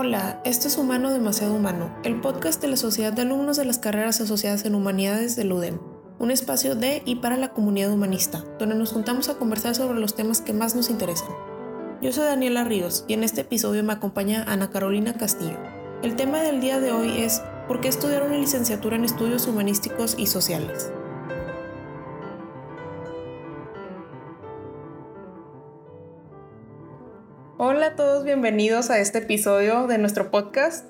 Hola, 0.00 0.40
esto 0.44 0.68
es 0.68 0.78
Humano 0.78 1.12
Demasiado 1.12 1.54
Humano, 1.54 1.92
el 2.04 2.20
podcast 2.20 2.62
de 2.62 2.68
la 2.68 2.76
Sociedad 2.76 3.12
de 3.12 3.22
Alumnos 3.22 3.56
de 3.56 3.64
las 3.64 3.78
Carreras 3.78 4.20
Asociadas 4.20 4.64
en 4.64 4.76
Humanidades 4.76 5.34
del 5.34 5.50
UDEM, 5.50 5.80
un 6.20 6.30
espacio 6.30 6.76
de 6.76 7.02
y 7.04 7.16
para 7.16 7.36
la 7.36 7.52
comunidad 7.52 7.90
humanista, 7.90 8.44
donde 8.60 8.76
nos 8.76 8.92
juntamos 8.92 9.28
a 9.28 9.38
conversar 9.38 9.74
sobre 9.74 9.98
los 9.98 10.14
temas 10.14 10.40
que 10.40 10.52
más 10.52 10.76
nos 10.76 10.88
interesan. 10.88 11.30
Yo 12.00 12.12
soy 12.12 12.26
Daniela 12.26 12.62
Ríos 12.62 13.06
y 13.08 13.14
en 13.14 13.24
este 13.24 13.40
episodio 13.40 13.82
me 13.82 13.92
acompaña 13.92 14.44
Ana 14.46 14.70
Carolina 14.70 15.14
Castillo. 15.14 15.58
El 16.04 16.14
tema 16.14 16.42
del 16.42 16.60
día 16.60 16.78
de 16.78 16.92
hoy 16.92 17.22
es 17.22 17.42
¿por 17.66 17.80
qué 17.80 17.88
estudiar 17.88 18.22
una 18.22 18.38
licenciatura 18.38 18.94
en 18.94 19.04
estudios 19.04 19.48
humanísticos 19.48 20.14
y 20.16 20.26
sociales? 20.26 20.92
A 27.88 27.96
todos, 27.96 28.22
bienvenidos 28.22 28.90
a 28.90 28.98
este 28.98 29.16
episodio 29.16 29.86
de 29.86 29.96
nuestro 29.96 30.30
podcast. 30.30 30.84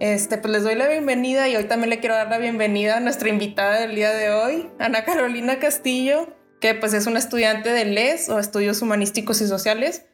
Este, 0.00 0.36
pues 0.36 0.52
les 0.52 0.64
doy 0.64 0.74
la 0.74 0.88
bienvenida 0.88 1.48
y 1.48 1.54
hoy 1.54 1.62
también 1.64 1.90
le 1.90 2.00
quiero 2.00 2.16
dar 2.16 2.28
la 2.28 2.38
bienvenida 2.38 2.96
a 2.96 3.00
nuestra 3.00 3.28
invitada 3.28 3.78
del 3.78 3.94
día 3.94 4.10
de 4.10 4.30
hoy, 4.30 4.68
Ana 4.80 5.04
Carolina 5.04 5.60
Castillo, 5.60 6.34
que 6.60 6.74
pues 6.74 6.92
es 6.92 7.06
una 7.06 7.20
estudiante 7.20 7.70
de 7.70 7.84
LES 7.84 8.30
o 8.30 8.40
Estudios 8.40 8.82
Humanísticos 8.82 9.40
y 9.42 9.46
Sociales 9.46 10.06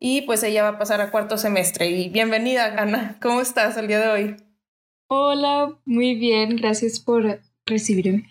y 0.00 0.22
pues 0.22 0.42
ella 0.42 0.64
va 0.64 0.70
a 0.70 0.78
pasar 0.80 1.00
a 1.00 1.12
cuarto 1.12 1.38
semestre. 1.38 1.86
Y 1.90 2.08
bienvenida, 2.08 2.74
Ana, 2.76 3.18
¿cómo 3.22 3.40
estás 3.40 3.76
el 3.76 3.86
día 3.86 4.00
de 4.00 4.08
hoy? 4.08 4.36
Hola, 5.06 5.78
muy 5.84 6.16
bien, 6.16 6.56
gracias 6.56 6.98
por 6.98 7.38
recibirme. 7.66 8.26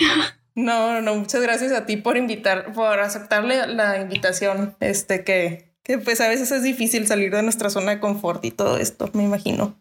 No, 0.53 0.99
no, 0.99 1.15
muchas 1.15 1.41
gracias 1.41 1.71
a 1.71 1.85
ti 1.85 1.95
por 1.95 2.17
invitar, 2.17 2.73
por 2.73 2.99
aceptarle 2.99 3.67
la 3.67 4.01
invitación, 4.01 4.75
este 4.81 5.23
que 5.23 5.70
que 5.83 5.97
pues 5.97 6.21
a 6.21 6.27
veces 6.27 6.51
es 6.51 6.63
difícil 6.63 7.07
salir 7.07 7.33
de 7.33 7.43
nuestra 7.43 7.69
zona 7.69 7.91
de 7.91 7.99
confort 7.99 8.43
y 8.45 8.51
todo 8.51 8.77
esto, 8.77 9.09
me 9.13 9.23
imagino. 9.23 9.79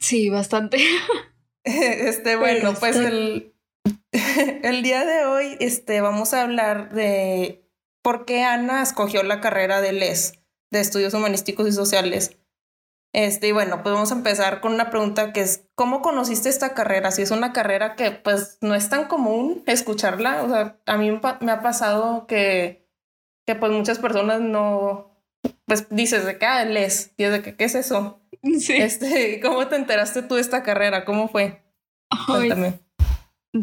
Sí, 0.00 0.28
bastante. 0.28 0.78
Este, 1.66 2.36
bueno, 2.36 2.74
pues 2.74 2.94
el, 2.94 3.54
el 4.62 4.82
día 4.82 5.06
de 5.06 5.24
hoy 5.24 5.56
este, 5.60 6.02
vamos 6.02 6.34
a 6.34 6.42
hablar 6.42 6.92
de 6.92 7.66
por 8.02 8.26
qué 8.26 8.42
Ana 8.44 8.82
escogió 8.82 9.22
la 9.22 9.40
carrera 9.40 9.80
de 9.80 9.92
LES, 9.92 10.34
de 10.70 10.80
Estudios 10.80 11.14
Humanísticos 11.14 11.66
y 11.66 11.72
Sociales. 11.72 12.36
Este, 13.14 13.48
y 13.48 13.52
bueno, 13.52 13.82
pues 13.82 13.94
vamos 13.94 14.10
a 14.10 14.16
empezar 14.16 14.60
con 14.60 14.74
una 14.74 14.90
pregunta 14.90 15.32
que 15.32 15.40
es, 15.40 15.68
¿cómo 15.74 16.02
conociste 16.02 16.48
esta 16.48 16.74
carrera? 16.74 17.12
Si 17.12 17.22
es 17.22 17.30
una 17.30 17.52
carrera 17.52 17.94
que 17.94 18.10
pues 18.10 18.58
no 18.60 18.74
es 18.74 18.90
tan 18.90 19.06
común 19.06 19.62
escucharla, 19.66 20.42
o 20.42 20.48
sea, 20.48 20.80
a 20.84 20.96
mí 20.98 21.18
me 21.40 21.52
ha 21.52 21.62
pasado 21.62 22.26
que, 22.26 22.90
que 23.46 23.54
pues 23.54 23.70
muchas 23.70 24.00
personas 24.00 24.40
no, 24.40 25.13
pues 25.66 25.86
dices 25.90 26.24
de 26.26 26.38
qué 26.38 26.46
ah, 26.46 26.64
lees 26.64 27.12
y 27.16 27.24
es 27.24 27.32
de 27.32 27.42
que 27.42 27.56
qué 27.56 27.64
es 27.64 27.74
eso. 27.74 28.20
Sí. 28.58 28.74
Este, 28.74 29.40
¿cómo 29.40 29.66
te 29.68 29.76
enteraste 29.76 30.22
tú 30.22 30.34
de 30.34 30.42
esta 30.42 30.62
carrera? 30.62 31.04
¿Cómo 31.04 31.28
fue? 31.28 31.62
Cuéntame. 32.26 32.74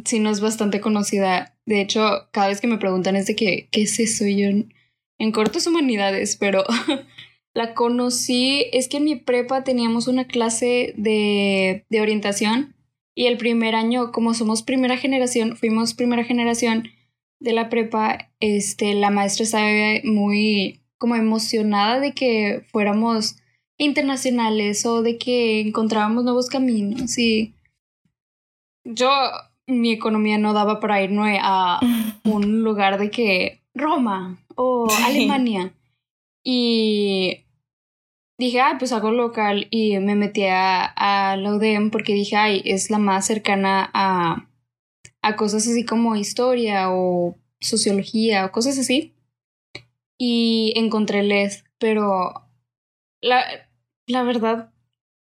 Sí, 0.06 0.20
no 0.20 0.32
es 0.32 0.40
bastante 0.40 0.82
conocida. 0.82 1.56
De 1.66 1.82
hecho, 1.82 2.30
cada 2.32 2.48
vez 2.48 2.62
que 2.62 2.68
me 2.68 2.78
preguntan 2.78 3.16
es 3.16 3.28
de 3.28 3.36
que, 3.36 3.68
¿qué 3.72 3.84
es 3.84 4.00
eso? 4.00 4.26
yo 4.26 4.48
en, 4.48 5.32
cortos 5.32 5.68
humanidades, 5.68 6.36
pero 6.38 6.64
la 7.54 7.74
conocí, 7.76 8.66
es 8.72 8.88
que 8.88 8.98
en 8.98 9.04
mi 9.04 9.18
prepa 9.18 9.64
teníamos 9.64 10.08
una 10.08 10.26
clase 10.26 10.94
de, 10.98 11.86
de 11.90 12.02
orientación 12.02 12.76
y 13.14 13.28
el 13.28 13.38
primer 13.38 13.76
año, 13.76 14.12
como 14.12 14.34
somos 14.34 14.64
primera 14.64 14.98
generación, 14.98 15.58
fuimos 15.58 15.94
primera 15.94 16.24
generación 16.24 16.90
de 17.40 17.54
la 17.54 17.70
prepa, 17.70 18.32
este, 18.40 18.94
la 18.94 19.10
maestra 19.10 19.46
sabe 19.46 20.02
muy 20.06 20.81
como 21.02 21.16
emocionada 21.16 22.00
de 22.00 22.14
que 22.14 22.64
fuéramos 22.72 23.38
internacionales 23.80 24.86
o 24.86 25.02
de 25.02 25.18
que 25.18 25.60
encontrábamos 25.62 26.24
nuevos 26.24 26.48
caminos 26.48 27.18
y 27.18 27.56
yo 28.86 29.10
mi 29.66 29.92
economía 29.92 30.38
no 30.38 30.54
daba 30.54 30.80
para 30.80 31.02
irme 31.02 31.40
a 31.42 31.80
un 32.24 32.62
lugar 32.62 33.00
de 33.00 33.10
que 33.10 33.64
Roma 33.74 34.38
o 34.56 34.88
Alemania. 35.04 35.74
Y 36.44 37.46
dije, 38.38 38.62
ay, 38.62 38.76
pues 38.78 38.92
hago 38.92 39.12
local 39.12 39.68
y 39.72 39.98
me 39.98 40.16
metí 40.16 40.44
a, 40.44 40.86
a 40.86 41.36
la 41.36 41.56
UDEM 41.56 41.90
porque 41.90 42.14
dije, 42.14 42.36
ay, 42.36 42.62
es 42.64 42.92
la 42.92 43.00
más 43.00 43.26
cercana 43.26 43.90
a, 43.94 44.48
a 45.24 45.36
cosas 45.36 45.68
así 45.68 45.84
como 45.84 46.16
historia 46.16 46.92
o 46.92 47.38
sociología 47.60 48.46
o 48.46 48.52
cosas 48.52 48.78
así 48.78 49.16
y 50.24 50.74
encontré 50.76 51.24
Les, 51.24 51.64
pero 51.80 52.48
la, 53.24 53.44
la 54.06 54.22
verdad, 54.22 54.72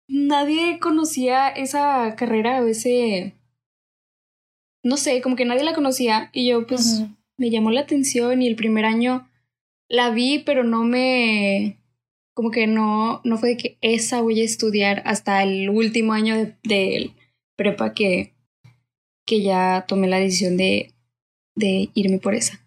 nadie 0.06 0.80
conocía 0.80 1.48
esa 1.48 2.14
carrera 2.14 2.60
o 2.60 2.66
ese... 2.66 3.32
No 4.84 4.98
sé, 4.98 5.22
como 5.22 5.34
que 5.34 5.46
nadie 5.46 5.64
la 5.64 5.72
conocía 5.72 6.28
y 6.34 6.46
yo 6.46 6.66
pues 6.66 7.04
me 7.38 7.48
llamó 7.48 7.70
la 7.70 7.80
atención 7.80 8.42
y 8.42 8.48
el 8.48 8.54
primer 8.54 8.84
año 8.84 9.30
la 9.88 10.10
vi, 10.10 10.40
pero 10.40 10.62
no 10.62 10.84
me... 10.84 11.78
Como 12.34 12.50
que 12.50 12.66
no, 12.66 13.22
no 13.24 13.38
fue 13.38 13.50
de 13.50 13.56
que 13.56 13.78
esa 13.80 14.20
voy 14.20 14.42
a 14.42 14.44
estudiar 14.44 15.02
hasta 15.06 15.42
el 15.42 15.70
último 15.70 16.12
año 16.12 16.36
de, 16.36 16.54
de 16.64 17.12
prepa 17.56 17.94
que, 17.94 18.34
que 19.24 19.40
ya 19.40 19.86
tomé 19.88 20.06
la 20.06 20.18
decisión 20.18 20.58
de, 20.58 20.92
de 21.56 21.88
irme 21.94 22.18
por 22.18 22.34
esa. 22.34 22.62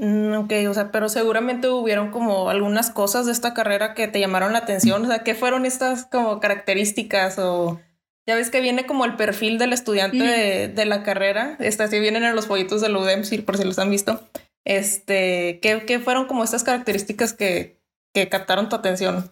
Mm, 0.00 0.32
ok, 0.32 0.52
o 0.66 0.72
sea, 0.72 0.90
pero 0.90 1.10
seguramente 1.10 1.68
hubieron 1.68 2.10
como 2.10 2.48
algunas 2.48 2.90
cosas 2.90 3.26
de 3.26 3.32
esta 3.32 3.52
carrera 3.52 3.92
que 3.92 4.08
te 4.08 4.18
llamaron 4.18 4.54
la 4.54 4.60
atención. 4.60 5.04
O 5.04 5.06
sea, 5.06 5.22
¿qué 5.22 5.34
fueron 5.34 5.66
estas 5.66 6.06
como 6.06 6.40
características 6.40 7.38
o 7.38 7.78
ya 8.26 8.34
ves 8.34 8.48
que 8.48 8.62
viene 8.62 8.86
como 8.86 9.04
el 9.04 9.16
perfil 9.16 9.58
del 9.58 9.74
estudiante 9.74 10.70
mm. 10.70 10.74
de, 10.74 10.86
la 10.86 11.02
carrera? 11.02 11.56
Estas 11.60 11.90
que 11.90 12.00
vienen 12.00 12.24
en 12.24 12.34
los 12.34 12.46
folletos 12.46 12.80
del 12.80 12.96
UDEM, 12.96 13.24
por 13.44 13.58
si 13.58 13.64
los 13.64 13.78
han 13.78 13.90
visto. 13.90 14.26
Este, 14.64 15.60
¿qué, 15.60 15.84
¿qué, 15.86 15.98
fueron 15.98 16.26
como 16.26 16.44
estas 16.44 16.64
características 16.64 17.34
que, 17.34 17.78
que 18.14 18.30
captaron 18.30 18.70
tu 18.70 18.76
atención 18.76 19.30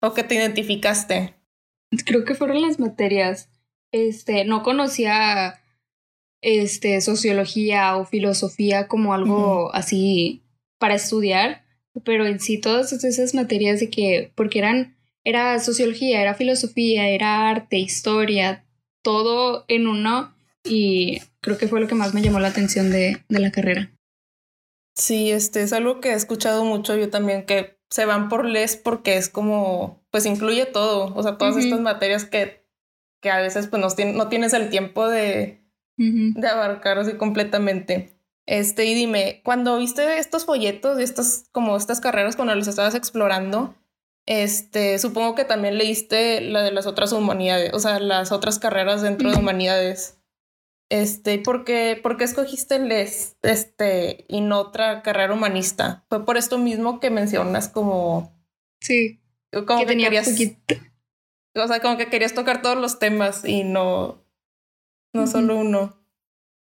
o 0.00 0.14
que 0.14 0.22
te 0.22 0.36
identificaste? 0.36 1.34
Creo 2.06 2.24
que 2.24 2.36
fueron 2.36 2.62
las 2.62 2.78
materias. 2.78 3.50
Este, 3.90 4.44
no 4.44 4.62
conocía 4.62 5.61
este, 6.42 7.00
sociología 7.00 7.96
o 7.96 8.04
filosofía 8.04 8.88
como 8.88 9.14
algo 9.14 9.72
así 9.74 10.42
para 10.78 10.96
estudiar, 10.96 11.64
pero 12.04 12.26
en 12.26 12.40
sí 12.40 12.58
todas 12.58 12.92
esas 12.92 13.34
materias 13.34 13.80
de 13.80 13.88
que, 13.88 14.32
porque 14.34 14.58
eran, 14.58 14.96
era 15.24 15.58
sociología, 15.60 16.20
era 16.20 16.34
filosofía, 16.34 17.08
era 17.08 17.48
arte, 17.48 17.78
historia, 17.78 18.66
todo 19.02 19.64
en 19.68 19.86
uno 19.86 20.34
y 20.64 21.20
creo 21.40 21.58
que 21.58 21.68
fue 21.68 21.80
lo 21.80 21.86
que 21.86 21.94
más 21.94 22.14
me 22.14 22.22
llamó 22.22 22.40
la 22.40 22.48
atención 22.48 22.90
de, 22.90 23.22
de 23.28 23.38
la 23.38 23.52
carrera. 23.52 23.92
Sí, 24.96 25.30
este 25.30 25.62
es 25.62 25.72
algo 25.72 26.00
que 26.00 26.10
he 26.10 26.14
escuchado 26.14 26.64
mucho 26.64 26.96
yo 26.96 27.08
también, 27.08 27.46
que 27.46 27.78
se 27.88 28.04
van 28.04 28.28
por 28.28 28.44
les 28.44 28.76
porque 28.76 29.16
es 29.16 29.28
como, 29.28 30.04
pues 30.10 30.26
incluye 30.26 30.66
todo, 30.66 31.14
o 31.14 31.22
sea, 31.22 31.38
todas 31.38 31.56
estas 31.56 31.80
materias 31.80 32.24
que, 32.24 32.66
que 33.20 33.30
a 33.30 33.38
veces 33.38 33.68
pues 33.68 33.80
no, 33.80 34.12
no 34.12 34.28
tienes 34.28 34.52
el 34.52 34.70
tiempo 34.70 35.08
de, 35.08 35.61
de 35.96 36.48
abarcar 36.48 36.98
así 36.98 37.12
completamente. 37.14 38.12
Este, 38.46 38.84
y 38.86 38.94
dime, 38.94 39.40
cuando 39.44 39.78
viste 39.78 40.18
estos 40.18 40.44
folletos 40.44 40.96
de 40.96 41.04
estas, 41.04 41.48
como 41.52 41.76
estas 41.76 42.00
carreras 42.00 42.36
cuando 42.36 42.54
los 42.54 42.66
estabas 42.66 42.94
explorando, 42.94 43.74
este, 44.26 44.98
supongo 44.98 45.34
que 45.34 45.44
también 45.44 45.78
leíste 45.78 46.40
la 46.40 46.62
de 46.62 46.72
las 46.72 46.86
otras 46.86 47.12
humanidades, 47.12 47.72
o 47.72 47.78
sea, 47.78 47.98
las 48.00 48.32
otras 48.32 48.58
carreras 48.58 49.02
dentro 49.02 49.30
de 49.30 49.38
humanidades. 49.38 50.18
Este, 50.90 51.38
¿por 51.38 51.64
qué, 51.64 51.98
¿por 52.00 52.16
qué 52.16 52.24
escogiste 52.24 52.78
les, 52.78 53.36
este, 53.42 54.26
y 54.28 54.42
no 54.42 54.60
otra 54.60 55.02
carrera 55.02 55.32
humanista? 55.32 56.04
Fue 56.08 56.24
por 56.24 56.36
esto 56.36 56.58
mismo 56.58 57.00
que 57.00 57.10
mencionas 57.10 57.68
como... 57.68 58.30
Sí. 58.80 59.20
Como 59.66 59.86
que, 59.86 59.96
querías... 59.96 60.28
O 61.54 61.66
sea, 61.66 61.80
como 61.80 61.96
que 61.96 62.08
querías 62.08 62.34
tocar 62.34 62.62
todos 62.62 62.76
los 62.76 62.98
temas 62.98 63.44
y 63.44 63.64
no, 63.64 64.21
no 65.12 65.26
solo 65.26 65.56
uno. 65.56 65.98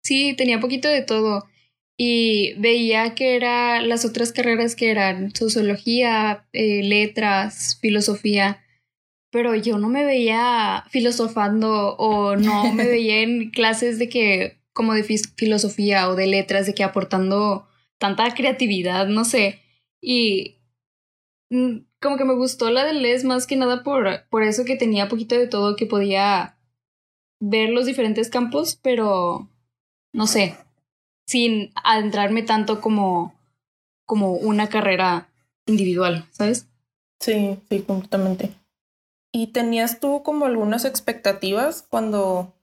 Sí, 0.04 0.36
tenía 0.38 0.60
poquito 0.60 0.88
de 0.88 1.02
todo. 1.02 1.46
Y 1.98 2.54
veía 2.60 3.16
que 3.16 3.36
eran 3.36 3.90
las 3.90 4.06
otras 4.06 4.32
carreras 4.32 4.76
que 4.76 4.92
eran 4.92 5.34
sociología, 5.36 6.48
eh, 6.54 6.84
letras, 6.84 7.80
filosofía, 7.82 8.64
pero 9.32 9.56
yo 9.56 9.78
no 9.80 9.90
me 9.90 10.06
veía 10.06 10.86
filosofando 10.90 11.96
o 11.98 12.36
no 12.36 12.72
me 12.74 12.86
veía 12.88 13.22
en 13.22 13.50
clases 13.50 13.98
de 13.98 14.10
que, 14.10 14.62
como 14.74 14.94
de 14.94 15.04
filosofía 15.04 16.08
o 16.10 16.16
de 16.16 16.28
letras, 16.28 16.68
de 16.68 16.76
que 16.76 16.84
aportando 16.84 17.68
tanta 17.98 18.34
creatividad, 18.36 19.08
no 19.08 19.26
sé. 19.26 19.60
Y 20.02 20.60
mm, 21.50 21.80
como 22.00 22.18
que 22.18 22.26
me 22.26 22.36
gustó 22.36 22.70
la 22.70 22.86
de 22.86 22.94
Les 22.94 23.24
más 23.24 23.48
que 23.48 23.56
nada 23.56 23.84
por, 23.84 24.28
por 24.30 24.44
eso 24.44 24.66
que 24.66 24.76
tenía 24.76 25.10
poquito 25.10 25.36
de 25.36 25.48
todo 25.48 25.76
que 25.76 25.88
podía 25.88 26.57
ver 27.40 27.70
los 27.70 27.86
diferentes 27.86 28.30
campos, 28.30 28.80
pero 28.82 29.48
no 30.14 30.28
sé, 30.28 30.58
sin 31.26 31.72
adentrarme 31.84 32.42
tanto 32.42 32.82
como, 32.82 33.34
como 34.06 34.32
una 34.34 34.70
carrera 34.70 35.30
individual, 35.66 36.26
¿sabes? 36.32 36.68
Sí, 37.20 37.60
sí, 37.70 37.82
completamente. 37.82 38.52
¿Y 39.32 39.48
tenías 39.48 40.00
tú 40.00 40.24
como 40.24 40.46
algunas 40.46 40.86
expectativas 40.86 41.84
cuando, 41.84 42.54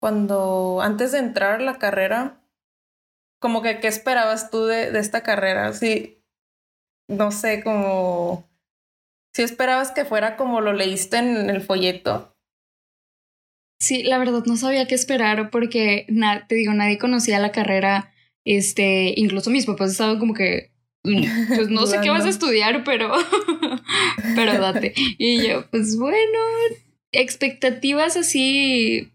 cuando 0.00 0.80
antes 0.80 1.12
de 1.12 1.18
entrar 1.18 1.60
a 1.60 1.64
la 1.64 1.78
carrera, 1.78 2.40
como 3.40 3.60
que 3.60 3.80
qué 3.80 3.88
esperabas 3.88 4.50
tú 4.50 4.64
de, 4.64 4.90
de 4.90 4.98
esta 5.00 5.22
carrera? 5.22 5.72
Sí, 5.72 6.22
no 7.08 7.30
sé, 7.32 7.62
como 7.62 8.48
si 9.34 9.42
esperabas 9.42 9.90
que 9.90 10.04
fuera 10.04 10.36
como 10.36 10.60
lo 10.60 10.72
leíste 10.72 11.18
en 11.18 11.50
el 11.50 11.60
folleto. 11.60 12.33
Sí, 13.84 14.02
la 14.02 14.16
verdad 14.16 14.44
no 14.46 14.56
sabía 14.56 14.86
qué 14.86 14.94
esperar 14.94 15.50
porque, 15.50 16.06
te 16.48 16.54
digo, 16.54 16.72
nadie 16.72 16.96
conocía 16.96 17.38
la 17.38 17.52
carrera. 17.52 18.10
Este, 18.46 19.12
incluso 19.14 19.50
mis 19.50 19.66
papás 19.66 19.90
estaban 19.90 20.18
como 20.18 20.32
que, 20.32 20.72
mm, 21.02 21.54
pues 21.54 21.68
no 21.68 21.84
sé 21.84 21.98
qué 22.02 22.08
vas 22.08 22.24
a 22.24 22.30
estudiar, 22.30 22.82
pero, 22.82 23.12
pero 24.34 24.58
date. 24.58 24.94
Y 25.18 25.46
yo, 25.46 25.68
pues 25.70 25.98
bueno, 25.98 26.38
expectativas 27.12 28.16
así, 28.16 29.12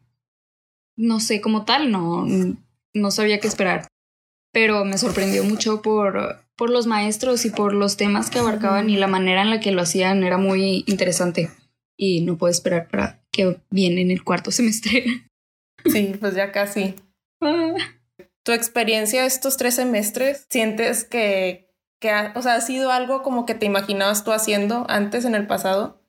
no 0.95 1.19
sé, 1.19 1.41
como 1.41 1.65
tal, 1.65 1.89
no, 1.89 2.27
no 2.93 3.09
sabía 3.09 3.39
qué 3.39 3.47
esperar. 3.47 3.87
Pero 4.53 4.85
me 4.85 4.99
sorprendió 4.99 5.43
mucho 5.43 5.81
por, 5.81 6.45
por 6.55 6.69
los 6.69 6.85
maestros 6.85 7.43
y 7.43 7.49
por 7.49 7.73
los 7.73 7.97
temas 7.97 8.29
que 8.29 8.37
abarcaban 8.37 8.91
y 8.91 8.97
la 8.97 9.07
manera 9.07 9.41
en 9.41 9.49
la 9.49 9.61
que 9.61 9.71
lo 9.71 9.81
hacían 9.81 10.23
era 10.23 10.37
muy 10.37 10.83
interesante. 10.85 11.49
Y 11.97 12.21
no 12.21 12.37
puedo 12.37 12.51
esperar 12.51 12.87
para 12.87 13.19
que 13.39 13.61
viene 13.69 14.01
en 14.01 14.11
el 14.11 14.23
cuarto 14.23 14.51
semestre. 14.51 15.05
Sí, 15.85 16.13
pues 16.19 16.35
ya 16.35 16.51
casi. 16.51 16.95
Ah. 17.41 17.73
¿Tu 18.43 18.51
experiencia 18.51 19.25
estos 19.25 19.55
tres 19.55 19.75
semestres 19.75 20.45
sientes 20.49 21.05
que, 21.05 21.73
que 22.01 22.09
ha, 22.09 22.33
o 22.35 22.41
sea, 22.41 22.55
ha 22.55 22.61
sido 22.61 22.91
algo 22.91 23.21
como 23.21 23.45
que 23.45 23.55
te 23.55 23.65
imaginabas 23.65 24.25
tú 24.25 24.31
haciendo 24.33 24.85
antes 24.89 25.23
en 25.23 25.35
el 25.35 25.47
pasado? 25.47 26.03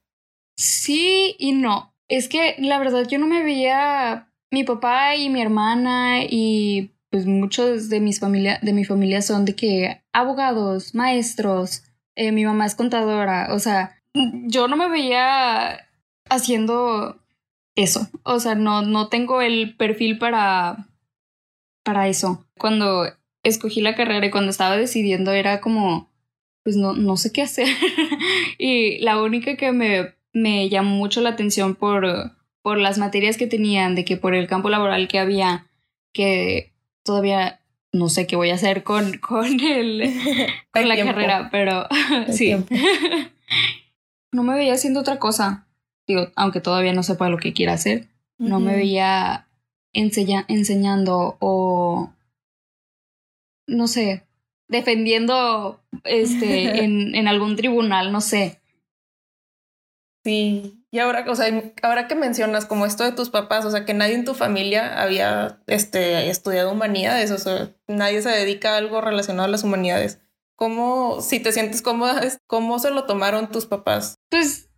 Sí 0.56 1.37
y 1.38 1.53
no. 1.53 1.94
Es 2.09 2.29
que 2.29 2.56
la 2.59 2.81
verdad 2.81 3.06
yo 3.06 3.19
no 3.21 3.29
me 3.29 3.44
veía 3.44 4.33
mi 4.50 4.65
papá 4.65 5.15
y 5.15 5.29
mi 5.29 5.41
hermana 5.41 6.25
y 6.25 6.97
pues 7.11 7.26
muchos 7.26 7.88
de 7.88 8.00
mis 8.00 8.19
familia, 8.19 8.59
de 8.62 8.73
mi 8.73 8.85
familia 8.85 9.23
son 9.23 9.44
de 9.44 9.55
que 9.55 10.03
abogados, 10.12 10.97
maestros, 10.97 11.85
eh, 12.17 12.33
mi 12.33 12.44
mamá 12.44 12.67
es 12.67 12.75
contadora, 12.75 13.49
o 13.53 13.61
sea, 13.61 14.00
yo 14.49 14.67
no 14.67 14.76
me 14.76 14.88
veía 14.88 15.89
haciendo 16.31 17.21
eso. 17.75 18.09
O 18.23 18.41
sea, 18.41 18.55
no, 18.55 18.82
no 18.82 19.09
tengo 19.09 19.43
el 19.43 19.77
perfil 19.77 20.19
para, 20.19 20.88
para 21.85 22.09
eso. 22.09 22.47
Cuando 22.59 23.06
escogí 23.43 23.81
la 23.81 23.94
carrera 23.94 24.27
y 24.27 24.31
cuando 24.31 24.50
estaba 24.50 24.77
decidiendo 24.77 25.32
era 25.32 25.61
como, 25.61 26.11
pues 26.62 26.77
no, 26.77 26.94
no 26.94 27.17
sé 27.17 27.32
qué 27.32 27.43
hacer. 27.43 27.69
y 28.59 28.99
la 28.99 29.23
única 29.23 29.56
que 29.56 29.73
me, 29.73 30.15
me 30.32 30.69
llamó 30.69 30.97
mucho 30.97 31.21
la 31.21 31.31
atención 31.31 31.75
por, 31.75 32.33
por 32.62 32.79
las 32.79 32.99
materias 32.99 33.37
que 33.37 33.47
tenían, 33.47 33.94
de 33.94 34.05
que 34.05 34.17
por 34.17 34.35
el 34.35 34.47
campo 34.47 34.71
laboral 34.71 35.09
que 35.09 35.19
había, 35.19 35.67
que 36.12 36.73
todavía 37.05 37.61
no 37.93 38.09
sé 38.09 38.26
qué 38.26 38.37
voy 38.37 38.50
a 38.50 38.55
hacer 38.55 38.85
con, 38.85 39.19
con, 39.19 39.61
el, 39.61 40.12
con 40.73 40.88
la 40.88 40.97
carrera, 40.97 41.49
pero 41.50 41.87
sí. 42.31 42.55
no 44.33 44.44
me 44.44 44.55
veía 44.55 44.75
haciendo 44.75 45.00
otra 45.00 45.19
cosa 45.19 45.67
aunque 46.37 46.61
todavía 46.61 46.93
no 46.93 47.03
sepa 47.03 47.29
lo 47.29 47.39
que 47.39 47.53
quiera 47.53 47.75
hacer, 47.75 48.09
no 48.39 48.61
me 48.61 48.75
veía 48.75 49.47
enseñando 49.93 51.37
o, 51.41 52.11
no 53.67 53.89
sé, 53.89 54.25
defendiendo 54.69 55.81
este, 56.05 56.81
en, 56.85 57.15
en 57.15 57.29
algún 57.29 57.57
tribunal, 57.57 58.12
no 58.12 58.21
sé. 58.21 58.61
Sí, 60.25 60.81
y 60.91 60.99
ahora, 60.99 61.25
o 61.29 61.35
sea, 61.35 61.47
ahora 61.83 62.09
que 62.09 62.15
mencionas 62.15 62.67
como 62.67 62.85
esto 62.85 63.05
de 63.05 63.12
tus 63.12 63.31
papás, 63.31 63.65
o 63.65 63.71
sea, 63.71 63.85
que 63.85 63.95
nadie 63.95 64.15
en 64.15 64.25
tu 64.25 64.35
familia 64.35 65.01
había 65.01 65.62
este, 65.67 66.29
estudiado 66.29 66.73
humanidades, 66.73 67.31
o 67.31 67.39
sea, 67.39 67.71
nadie 67.87 68.21
se 68.21 68.31
dedica 68.31 68.75
a 68.75 68.79
algo 68.79 69.01
relacionado 69.01 69.47
a 69.47 69.51
las 69.51 69.62
humanidades. 69.62 70.21
¿Cómo, 70.57 71.21
si 71.23 71.41
te 71.41 71.53
sientes 71.53 71.81
cómoda, 71.81 72.21
cómo 72.47 72.79
se 72.81 72.91
lo 72.91 73.05
tomaron 73.05 73.51
tus 73.51 73.67
papás? 73.67 74.17
Pues 74.31 74.69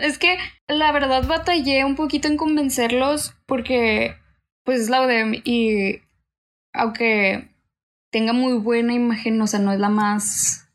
es 0.00 0.18
que 0.18 0.36
la 0.66 0.92
verdad 0.92 1.26
batallé 1.26 1.84
un 1.84 1.96
poquito 1.96 2.28
en 2.28 2.36
convencerlos 2.36 3.34
porque 3.46 4.16
pues 4.64 4.82
es 4.82 4.90
la 4.90 5.02
UDEM 5.02 5.42
y 5.44 6.00
aunque 6.72 7.48
tenga 8.10 8.32
muy 8.32 8.54
buena 8.54 8.94
imagen, 8.94 9.40
o 9.40 9.46
sea, 9.46 9.60
no 9.60 9.72
es 9.72 9.80
la 9.80 9.88
más 9.88 10.68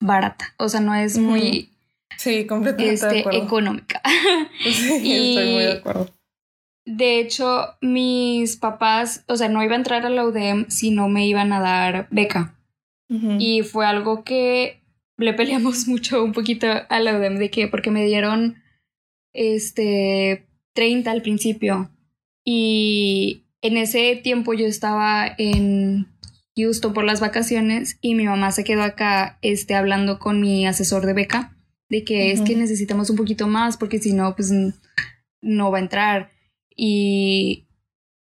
barata, 0.00 0.54
o 0.58 0.68
sea, 0.68 0.80
no 0.80 0.94
es 0.94 1.18
muy... 1.18 1.70
Sí, 2.16 2.46
completamente 2.46 2.94
este, 2.94 3.36
económica. 3.36 4.02
Sí, 4.64 5.34
estoy 5.34 5.52
muy 5.52 5.62
de 5.62 5.72
acuerdo. 5.72 6.08
De 6.84 7.20
hecho, 7.20 7.76
mis 7.80 8.56
papás, 8.56 9.24
o 9.28 9.36
sea, 9.36 9.48
no 9.48 9.62
iba 9.62 9.74
a 9.74 9.76
entrar 9.76 10.06
a 10.06 10.10
la 10.10 10.24
UDEM 10.24 10.70
si 10.70 10.90
no 10.90 11.08
me 11.08 11.26
iban 11.26 11.52
a 11.52 11.60
dar 11.60 12.08
beca. 12.10 12.54
Y 13.38 13.62
fue 13.62 13.86
algo 13.86 14.22
que 14.22 14.82
le 15.18 15.34
peleamos 15.34 15.86
mucho 15.88 16.24
un 16.24 16.32
poquito 16.32 16.66
a 16.88 17.00
la 17.00 17.16
UDEM 17.18 17.38
de 17.38 17.50
que 17.50 17.68
porque 17.68 17.90
me 17.90 18.04
dieron 18.04 18.62
este 19.34 20.48
30 20.74 21.10
al 21.10 21.22
principio. 21.22 21.90
Y 22.44 23.44
en 23.60 23.76
ese 23.76 24.16
tiempo 24.16 24.54
yo 24.54 24.66
estaba 24.66 25.26
en 25.36 26.06
Houston 26.56 26.94
por 26.94 27.04
las 27.04 27.20
vacaciones 27.20 27.98
y 28.00 28.14
mi 28.14 28.24
mamá 28.24 28.52
se 28.52 28.64
quedó 28.64 28.82
acá 28.82 29.38
este 29.42 29.74
hablando 29.74 30.18
con 30.18 30.40
mi 30.40 30.66
asesor 30.66 31.04
de 31.04 31.12
beca 31.12 31.56
de 31.88 32.04
que 32.04 32.32
es 32.32 32.42
que 32.42 32.54
necesitamos 32.54 33.10
un 33.10 33.16
poquito 33.16 33.46
más 33.46 33.76
porque 33.76 33.98
si 33.98 34.12
no 34.12 34.34
pues 34.36 34.52
no 35.40 35.70
va 35.70 35.78
a 35.78 35.80
entrar 35.80 36.32
y 36.76 37.68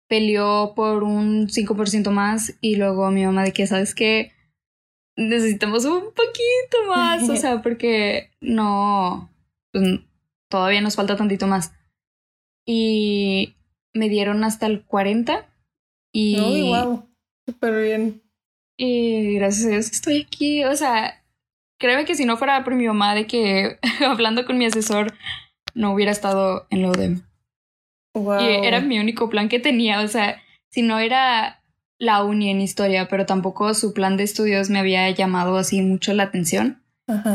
peleó 0.08 0.74
por 0.76 1.04
un 1.04 1.48
5% 1.48 2.12
más 2.12 2.56
y 2.62 2.76
luego 2.76 3.12
mi 3.12 3.26
mamá 3.26 3.44
de 3.44 3.54
que 3.54 3.68
sabes 3.68 3.94
que 3.94 4.32
necesitamos 5.18 5.84
un 5.86 6.14
poquito 6.14 6.88
más, 6.88 7.28
o 7.30 7.36
sea, 7.36 7.62
porque 7.64 8.32
no, 8.40 9.30
pues, 9.74 10.00
todavía 10.50 10.82
nos 10.82 10.96
falta 10.96 11.18
tantito 11.18 11.48
más. 11.48 11.74
Y 12.66 13.56
me 13.94 14.10
dieron 14.10 14.44
hasta 14.44 14.68
el 14.68 14.86
40 14.86 15.50
y... 16.14 16.70
wow, 16.70 17.10
súper 17.46 17.84
bien. 17.84 18.22
Y 18.78 19.34
gracias 19.36 19.66
a 19.66 19.70
Dios 19.70 19.92
estoy 19.92 20.22
aquí, 20.22 20.64
o 20.64 20.76
sea, 20.76 21.24
créeme 21.80 22.06
que 22.06 22.16
si 22.16 22.26
no 22.26 22.38
fuera 22.38 22.64
por 22.64 22.76
mi 22.76 22.86
mamá 22.86 23.16
de 23.16 23.26
que 23.26 23.80
hablando 24.06 24.46
con 24.46 24.58
mi 24.58 24.66
asesor 24.66 25.14
no 25.74 25.94
hubiera 25.94 26.12
estado 26.12 26.68
en 26.70 26.84
lo 26.84 26.92
de... 26.92 27.18
Wow. 28.14 28.42
Y 28.42 28.66
era 28.66 28.82
mi 28.82 29.00
único 29.00 29.30
plan 29.30 29.48
que 29.48 29.60
tenía, 29.60 30.02
o 30.02 30.08
sea, 30.08 30.42
si 30.72 30.82
no 30.82 31.00
era 31.00 31.62
la 32.00 32.24
uni 32.24 32.50
en 32.50 32.62
historia, 32.62 33.08
pero 33.08 33.26
tampoco 33.26 33.74
su 33.74 33.94
plan 33.94 34.18
de 34.18 34.24
estudios 34.24 34.70
me 34.70 34.80
había 34.80 35.10
llamado 35.12 35.58
así 35.58 35.82
mucho 35.82 36.14
la 36.14 36.24
atención. 36.24 36.84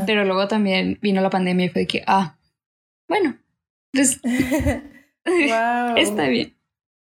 Pero 0.07 0.25
luego 0.26 0.49
también 0.49 0.99
vino 1.00 1.23
la 1.23 1.31
pandemia 1.31 1.64
y 1.64 1.69
fue 1.71 1.83
de 1.83 1.87
que, 1.87 2.04
ah, 2.07 2.37
bueno, 3.09 3.38
pues 3.90 4.21
está 5.97 6.28
bien. 6.28 6.54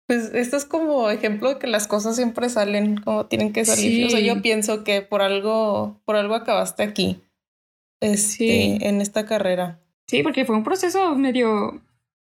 Pues 0.08 0.34
esto 0.34 0.56
es 0.56 0.66
como 0.66 1.10
ejemplo 1.10 1.50
de 1.50 1.60
que 1.60 1.68
las 1.68 1.86
cosas 1.86 2.16
siempre 2.16 2.50
salen 2.50 2.98
como 2.98 3.25
tienen 3.25 3.51
que 3.51 3.66
salir. 3.66 4.06
O 4.06 4.10
sea, 4.10 4.22
yo 4.22 4.42
pienso 4.42 4.84
que 4.84 5.01
por 5.01 5.22
algo, 5.22 6.01
por 6.06 6.16
algo 6.16 6.34
acabaste 6.34 6.84
aquí, 6.84 7.22
este, 8.00 8.88
en 8.88 9.01
esta 9.01 9.25
carrera. 9.25 9.82
Sí, 10.08 10.24
porque 10.24 10.46
fue 10.46 10.56
un 10.56 10.63
proceso 10.63 11.13
medio 11.16 11.82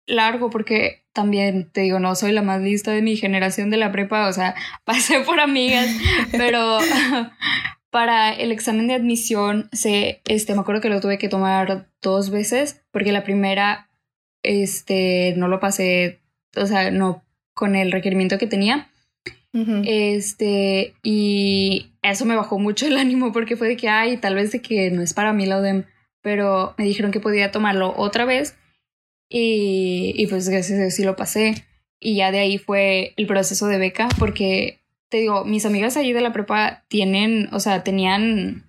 largo 0.06 0.50
porque 0.50 1.00
también 1.13 1.70
te 1.72 1.82
digo, 1.82 2.00
no 2.00 2.15
soy 2.15 2.32
la 2.32 2.41
más 2.41 2.62
lista 2.62 2.91
de 2.91 3.01
mi 3.01 3.18
generación 3.18 3.70
de 3.70 3.77
la 3.77 3.91
prepa, 3.91 4.27
o 4.27 4.34
sea, 4.34 4.56
pasé 4.84 5.22
por 5.22 5.39
amigas, 5.39 5.89
pero 6.32 6.80
para 7.89 8.32
el 8.34 8.51
examen 8.51 8.88
de 8.88 8.96
admisión, 8.96 9.70
se, 9.72 10.22
este, 10.25 10.53
me 10.53 10.62
acuerdo 10.62 10.82
que 10.82 10.89
lo 10.89 11.01
tuve 11.01 11.18
que 11.18 11.30
tomar 11.30 11.89
dos 12.01 12.30
veces 12.30 12.82
porque 12.91 13.12
la 13.12 13.24
primera, 13.24 13.89
este, 14.44 15.34
no 15.38 15.48
lo 15.48 15.60
pasé, 15.60 16.22
o 16.56 16.65
sea, 16.65 16.91
no 16.91 17.24
con 17.53 17.75
el 17.75 17.91
requerimiento 17.91 18.38
que 18.38 18.48
tenía. 18.48 18.88
Este, 19.84 20.94
y 21.03 21.91
eso 22.01 22.24
me 22.24 22.38
bajó 22.38 22.58
mucho 22.58 22.88
el 22.88 22.96
ánimo 22.96 23.34
porque 23.34 23.58
fue 23.58 23.68
de 23.68 23.75
que, 23.75 23.89
ay, 23.89 24.15
tal 24.15 24.36
vez 24.36 24.53
de 24.53 24.62
que 24.62 24.89
no 24.91 25.01
es 25.01 25.13
para 25.13 25.34
mí 25.34 25.46
la 25.46 25.60
UDEM, 25.60 25.84
pero 26.22 26.74
me 26.77 26.86
dijeron 26.86 27.12
que 27.12 27.20
podía 27.20 27.51
tomarlo 27.51 27.94
otra 27.98 28.24
vez 28.24 28.58
y, 29.31 30.13
y 30.15 30.27
pues 30.27 30.50
gracias 30.50 30.77
a 30.77 30.81
Dios 30.81 30.93
sí 30.93 31.03
lo 31.03 31.15
pasé. 31.15 31.65
Y 32.00 32.15
ya 32.15 32.31
de 32.31 32.39
ahí 32.39 32.57
fue 32.57 33.13
el 33.15 33.27
proceso 33.27 33.67
de 33.67 33.77
beca, 33.77 34.09
porque 34.19 34.81
te 35.09 35.17
digo, 35.17 35.45
mis 35.45 35.65
amigas 35.65 35.97
ahí 35.97 36.13
de 36.13 36.21
la 36.21 36.33
prepa 36.33 36.83
tienen, 36.88 37.47
o 37.53 37.59
sea, 37.59 37.83
tenían, 37.83 38.65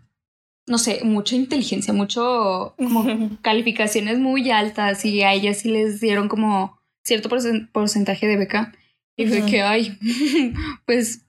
no 0.67 0.79
sé, 0.79 1.01
mucha 1.03 1.35
inteligencia, 1.35 1.93
mucho, 1.93 2.75
como 2.77 3.05
calificaciones 3.43 4.19
muy 4.19 4.51
altas 4.51 5.05
y 5.05 5.23
a 5.23 5.33
ellas 5.33 5.59
sí 5.59 5.71
les 5.71 6.01
dieron 6.01 6.29
como 6.29 6.79
cierto 7.05 7.29
porcentaje 7.73 8.27
de 8.27 8.37
beca. 8.37 8.73
Y 9.17 9.27
fue 9.27 9.45
que, 9.47 9.63
ay, 9.63 9.99
pues 10.87 11.25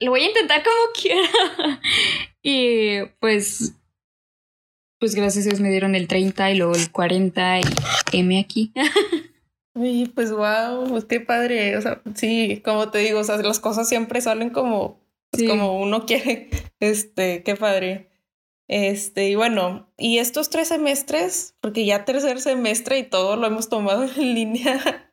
lo 0.00 0.10
voy 0.10 0.22
a 0.22 0.28
intentar 0.28 0.62
como 0.62 0.76
quiera. 1.00 1.80
y 2.42 3.04
pues 3.20 3.74
pues 4.98 5.14
gracias 5.14 5.46
a 5.46 5.50
Dios 5.50 5.60
me 5.60 5.70
dieron 5.70 5.94
el 5.94 6.08
30 6.08 6.50
y 6.50 6.56
luego 6.56 6.74
el 6.74 6.90
40 6.90 7.60
y 7.60 7.64
M 8.12 8.38
aquí. 8.38 8.72
Y 9.80 10.06
pues 10.06 10.32
wow, 10.32 10.88
pues 10.88 11.04
qué 11.04 11.20
padre. 11.20 11.76
O 11.76 11.80
sea, 11.80 12.02
sí, 12.14 12.60
como 12.64 12.90
te 12.90 12.98
digo, 12.98 13.20
o 13.20 13.24
sea, 13.24 13.36
las 13.36 13.60
cosas 13.60 13.88
siempre 13.88 14.20
salen 14.20 14.50
como, 14.50 15.00
pues, 15.30 15.48
como 15.48 15.78
uno 15.78 16.06
quiere. 16.06 16.50
Este, 16.80 17.42
qué 17.42 17.56
padre. 17.56 18.08
Este, 18.66 19.30
y 19.30 19.34
bueno, 19.34 19.90
y 19.96 20.18
estos 20.18 20.50
tres 20.50 20.68
semestres, 20.68 21.54
porque 21.62 21.86
ya 21.86 22.04
tercer 22.04 22.38
semestre 22.38 22.98
y 22.98 23.02
todo 23.02 23.36
lo 23.36 23.46
hemos 23.46 23.70
tomado 23.70 24.04
en 24.16 24.34
línea, 24.34 25.08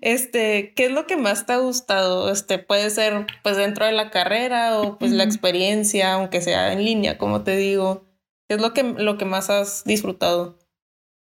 este, 0.00 0.72
¿qué 0.74 0.86
es 0.86 0.90
lo 0.90 1.06
que 1.06 1.16
más 1.16 1.46
te 1.46 1.52
ha 1.52 1.58
gustado? 1.58 2.30
Este, 2.30 2.58
puede 2.58 2.90
ser 2.90 3.26
pues 3.44 3.56
dentro 3.56 3.86
de 3.86 3.92
la 3.92 4.10
carrera 4.10 4.80
o 4.80 4.98
pues 4.98 5.12
la 5.12 5.22
experiencia, 5.22 6.14
aunque 6.14 6.40
sea 6.40 6.72
en 6.72 6.84
línea, 6.84 7.18
como 7.18 7.42
te 7.42 7.56
digo. 7.56 8.04
¿Qué 8.52 8.56
es 8.56 8.60
lo 8.60 8.74
que, 8.74 8.82
lo 8.82 9.16
que 9.16 9.24
más 9.24 9.48
has 9.48 9.82
disfrutado? 9.84 10.58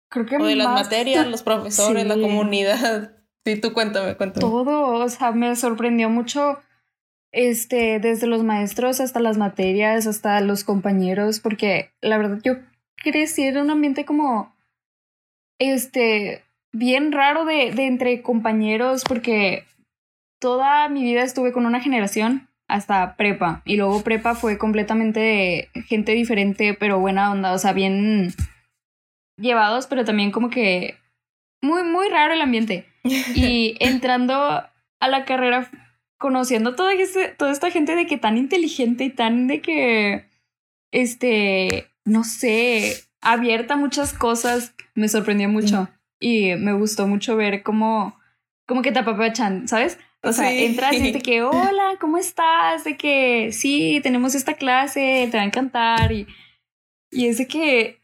Creo 0.09 0.25
que 0.25 0.37
o 0.37 0.45
de 0.45 0.55
las 0.55 0.69
materias, 0.69 1.27
los 1.27 1.43
profesores, 1.43 2.07
la 2.07 2.15
comunidad. 2.15 3.17
Sí, 3.45 3.57
tú 3.57 3.73
cuéntame, 3.73 4.15
cuéntame. 4.15 4.41
Todo, 4.41 5.03
o 5.03 5.09
sea, 5.09 5.33
me 5.33 5.57
sorprendió 5.57 6.11
mucho 6.11 6.59
este, 7.33 7.99
desde 7.99 8.27
los 8.27 8.45
maestros 8.45 9.01
hasta 9.01 9.21
las 9.21 9.39
materias, 9.39 10.07
hasta 10.07 10.41
los 10.43 10.65
compañeros, 10.65 11.41
porque 11.41 11.91
la 12.03 12.19
verdad 12.19 12.41
yo 12.45 12.57
crecí 12.97 13.45
en 13.45 13.57
un 13.57 13.71
ambiente 13.71 14.05
como, 14.05 14.55
este, 15.59 16.45
bien 16.73 17.11
raro 17.11 17.47
de, 17.47 17.73
de 17.73 17.87
entre 17.87 18.23
compañeros, 18.23 19.03
porque 19.09 19.65
toda 20.39 20.89
mi 20.89 21.03
vida 21.03 21.23
estuve 21.23 21.53
con 21.53 21.65
una 21.65 21.81
generación 21.81 22.48
hasta 22.69 23.17
prepa, 23.17 23.63
y 23.65 23.77
luego 23.77 24.03
prepa 24.03 24.35
fue 24.35 24.59
completamente 24.59 25.71
gente 25.87 26.13
diferente, 26.13 26.75
pero 26.79 27.01
buena 27.01 27.33
onda, 27.33 27.53
o 27.53 27.59
sea, 27.59 27.73
bien 27.73 28.35
llevados, 29.39 29.87
pero 29.87 30.05
también 30.05 30.31
como 30.31 30.51
que 30.51 30.97
muy, 31.63 31.83
muy 31.83 32.09
raro 32.09 32.35
el 32.35 32.41
ambiente. 32.41 32.87
Y 33.35 33.77
entrando 33.81 34.35
a 34.35 35.09
la 35.09 35.25
carrera 35.25 35.71
conociendo 36.19 36.75
toda, 36.75 36.93
este, 36.93 37.29
toda 37.29 37.53
esta 37.53 37.71
gente 37.71 37.95
de 37.95 38.07
que 38.07 38.19
tan 38.19 38.37
inteligente 38.37 39.05
y 39.05 39.11
tan 39.11 39.47
de 39.47 39.61
que, 39.61 40.29
este, 40.91 41.91
no 42.05 42.25
sé, 42.25 43.05
abierta 43.21 43.75
a 43.75 43.79
muchas 43.79 44.13
cosas, 44.13 44.75
me 44.95 45.09
sorprendió 45.09 45.49
mucho. 45.49 45.89
Y 46.21 46.55
me 46.57 46.73
gustó 46.73 47.07
mucho 47.07 47.37
ver 47.37 47.63
cómo, 47.63 48.19
como 48.67 48.83
que 48.83 48.91
te 48.91 48.99
apapachan, 48.99 49.69
¿sabes? 49.69 49.99
O 50.23 50.33
sea, 50.33 50.53
entras 50.53 50.95
y 50.95 51.13
de 51.13 51.21
que, 51.21 51.43
hola, 51.43 51.97
¿cómo 52.01 52.19
estás? 52.19 52.85
De 52.85 52.97
que, 52.97 53.51
sí, 53.53 54.01
tenemos 54.03 54.35
esta 54.35 54.55
clase, 54.55 55.29
te 55.31 55.37
va 55.37 55.43
a 55.43 55.47
encantar. 55.47 56.11
Y, 56.13 56.27
y 57.11 57.27
es 57.27 57.39
de 57.39 57.47
que 57.47 57.99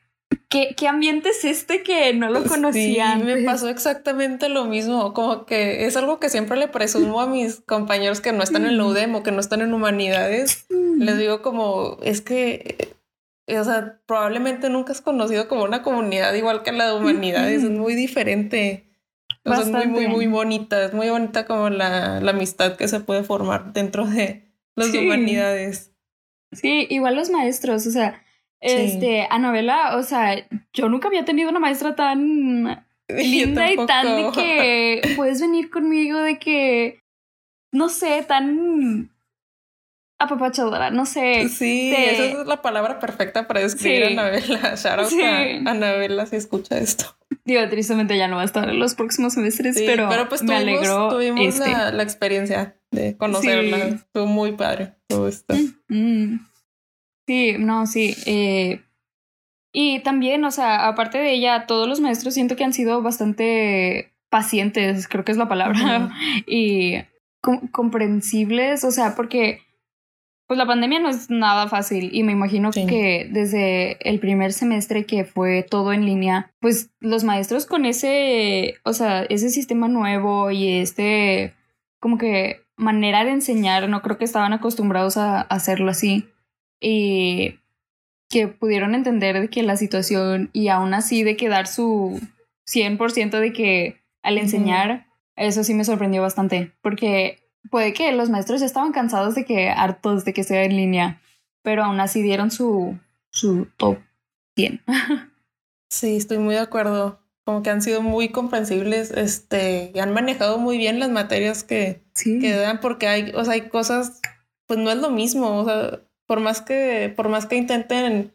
¿Qué, 0.49 0.75
¿Qué, 0.77 0.89
ambiente 0.89 1.31
es 1.31 1.45
este 1.45 1.83
que 1.83 2.13
no 2.15 2.31
lo 2.31 2.45
conocía? 2.45 3.17
Sí, 3.17 3.25
me 3.25 3.43
pasó 3.43 3.69
exactamente 3.69 4.49
lo 4.49 4.65
mismo. 4.65 5.13
Como 5.13 5.47
que 5.47 5.87
es 5.87 5.97
algo 5.97 6.21
que 6.21 6.29
siempre 6.29 6.57
le 6.57 6.69
presumo 6.69 7.21
a 7.21 7.27
mis 7.27 7.61
compañeros 7.61 8.21
que 8.21 8.33
no 8.33 8.43
están 8.43 8.65
en 8.65 8.79
la 8.79 8.85
UDEM 8.85 9.17
o 9.17 9.23
que 9.23 9.33
no 9.33 9.41
están 9.41 9.63
en 9.63 9.75
humanidades. 9.75 10.67
Les 10.99 11.19
digo 11.19 11.43
como, 11.43 11.99
es 12.03 12.21
que, 12.21 12.95
eh, 13.47 13.59
o 13.59 13.65
sea, 13.65 13.99
probablemente 14.07 14.71
nunca 14.71 14.93
has 14.93 15.01
conocido 15.01 15.49
como 15.49 15.65
una 15.65 15.83
comunidad 15.83 16.33
igual 16.35 16.63
que 16.63 16.73
la 16.73 16.87
de 16.87 16.95
humanidades. 16.95 17.65
Es 17.65 17.71
muy 17.71 17.95
diferente. 17.95 18.85
O 19.45 19.55
sea, 19.55 19.61
es 19.61 19.71
muy, 19.71 19.87
muy, 19.87 20.07
muy 20.09 20.27
bonita. 20.27 20.85
Es 20.85 20.95
muy 20.95 21.11
bonita 21.11 21.45
como 21.47 21.69
la, 21.71 22.21
la 22.21 22.31
amistad 22.31 22.77
que 22.77 22.89
se 22.89 23.01
puede 23.01 23.25
formar 23.25 23.73
dentro 23.73 24.07
de 24.07 24.45
las 24.75 24.93
humanidades. 24.95 25.93
Sí, 26.53 26.87
igual 26.91 27.17
los 27.17 27.31
maestros, 27.31 27.87
o 27.87 27.91
sea, 27.91 28.23
este, 28.61 29.27
Anabela, 29.31 29.97
o 29.97 30.03
sea, 30.03 30.47
yo 30.73 30.89
nunca 30.89 31.09
había 31.09 31.25
tenido 31.25 31.51
una 31.51 31.61
maestra 31.61 31.95
tan 31.95 32.87
linda 33.09 33.71
y 33.71 33.77
tan 33.87 34.07
de 34.07 34.31
que 34.33 35.03
puedes 35.17 35.41
venir 35.41 35.71
conmigo, 35.71 36.19
de 36.21 36.39
que, 36.39 37.01
no 37.73 37.89
sé, 37.89 38.25
tan 38.27 39.11
apapachadora, 40.19 40.91
no 40.91 41.05
sé. 41.05 41.49
Sí, 41.49 41.93
esa 41.95 42.25
es 42.25 42.47
la 42.47 42.63
palabra 42.63 43.01
perfecta 43.01 43.47
para 43.47 43.61
describir 43.61 44.05
a 44.05 44.09
Anabela. 44.09 44.75
Shout 44.77 45.09
sí. 45.09 45.23
a 45.23 45.71
Anabela 45.71 46.25
si 46.27 46.37
escucha 46.37 46.79
esto. 46.79 47.17
Digo, 47.45 47.69
tristemente 47.69 48.17
ya 48.17 48.27
no 48.27 48.37
va 48.37 48.43
a 48.43 48.47
estar 48.47 48.69
en 48.69 48.79
los 48.79 48.95
próximos 48.95 49.35
semestres, 49.35 49.77
pero, 49.85 50.09
pero 50.09 50.29
pues 50.29 50.43
me 50.43 50.57
alegró. 50.57 51.11
Tuvimos 51.11 51.45
este. 51.45 51.71
la, 51.71 51.93
la, 51.93 52.03
experiencia 52.03 52.79
de 52.91 53.17
conocerla. 53.19 53.77
Estuvo 53.77 54.27
muy 54.27 54.53
padre 54.53 54.95
todo 55.09 55.29
esto. 55.29 55.55
Mm, 55.89 55.97
mm. 55.97 56.49
Sí, 57.27 57.57
no, 57.59 57.87
sí. 57.87 58.17
Eh, 58.27 58.81
y 59.73 60.01
también, 60.01 60.45
o 60.45 60.51
sea, 60.51 60.87
aparte 60.87 61.19
de 61.19 61.33
ella, 61.33 61.67
todos 61.67 61.89
los 61.89 62.01
maestros 62.01 62.35
siento 62.35 62.57
que 62.57 62.65
han 62.65 62.73
sido 62.73 63.03
bastante 63.03 64.15
pacientes, 64.31 65.07
creo 65.09 65.25
que 65.25 65.33
es 65.33 65.39
la 65.39 65.49
palabra, 65.49 66.11
y 66.47 67.03
comprensibles, 67.73 68.85
o 68.85 68.91
sea, 68.91 69.15
porque 69.15 69.61
pues 70.47 70.59
la 70.59 70.67
pandemia 70.67 71.01
no 71.01 71.09
es 71.09 71.31
nada 71.31 71.69
fácil 71.69 72.11
y 72.13 72.23
me 72.23 72.33
imagino 72.33 72.71
que 72.71 73.29
desde 73.31 73.97
el 74.09 74.21
primer 74.21 74.53
semestre 74.53 75.07
que 75.07 75.25
fue 75.25 75.63
todo 75.63 75.93
en 75.93 76.05
línea, 76.05 76.53
pues 76.61 76.91
los 77.01 77.25
maestros 77.25 77.65
con 77.67 77.87
ese, 77.87 78.75
o 78.85 78.93
sea, 78.93 79.23
ese 79.23 79.49
sistema 79.49 79.89
nuevo 79.89 80.51
y 80.51 80.69
este 80.79 81.55
como 81.99 82.19
que 82.19 82.61
manera 82.77 83.25
de 83.25 83.31
enseñar, 83.31 83.89
no 83.89 84.03
creo 84.03 84.19
que 84.19 84.25
estaban 84.25 84.53
acostumbrados 84.53 85.17
a 85.17 85.41
hacerlo 85.41 85.91
así 85.91 86.29
y 86.81 87.61
que 88.29 88.49
pudieron 88.49 88.95
entender 88.95 89.41
de 89.41 89.49
que 89.49 89.63
la 89.63 89.77
situación 89.77 90.51
y 90.53 90.69
aún 90.69 90.93
así 90.93 91.23
de 91.23 91.37
que 91.37 91.49
dar 91.49 91.67
su 91.67 92.21
100% 92.67 93.39
de 93.39 93.53
que 93.53 94.03
al 94.23 94.39
enseñar, 94.39 95.07
eso 95.37 95.65
sí 95.65 95.73
me 95.73 95.85
sorprendió 95.85 96.21
bastante, 96.21 96.73
porque 96.83 97.44
puede 97.71 97.93
que 97.93 98.13
los 98.13 98.31
maestros 98.31 98.61
ya 98.61 98.67
estaban 98.67 98.93
cansados 98.93 99.35
de 99.35 99.45
que 99.45 99.71
hartos 99.71 100.25
de 100.25 100.33
que 100.33 100.45
sea 100.45 100.65
en 100.65 100.77
línea, 100.77 101.21
pero 101.63 101.85
aún 101.85 102.01
así 102.01 102.23
dieron 102.23 102.51
su, 102.51 102.99
su 103.31 103.67
top 103.77 103.99
100. 104.57 104.83
Sí, 105.91 106.17
estoy 106.17 106.39
muy 106.39 106.55
de 106.55 106.61
acuerdo. 106.61 107.21
Como 107.45 107.63
que 107.63 107.71
han 107.71 107.81
sido 107.81 108.03
muy 108.03 108.31
comprensibles, 108.31 109.13
este, 109.13 109.93
y 109.95 110.01
han 110.01 110.13
manejado 110.13 110.59
muy 110.59 110.77
bien 110.77 110.99
las 110.99 111.11
materias 111.11 111.63
que, 111.63 112.03
que 112.15 112.51
dan, 112.51 112.81
porque 112.81 113.07
hay, 113.07 113.31
o 113.33 113.45
sea, 113.45 113.53
hay 113.53 113.69
cosas, 113.69 114.21
pues 114.67 114.81
no 114.81 114.91
es 114.91 114.97
lo 114.97 115.11
mismo, 115.11 115.59
o 115.61 115.65
sea, 115.65 116.01
por 116.27 116.41
más 116.41 116.63
que, 116.63 117.13
por 117.15 117.29
más 117.29 117.47
que 117.47 117.57
intenten, 117.57 118.35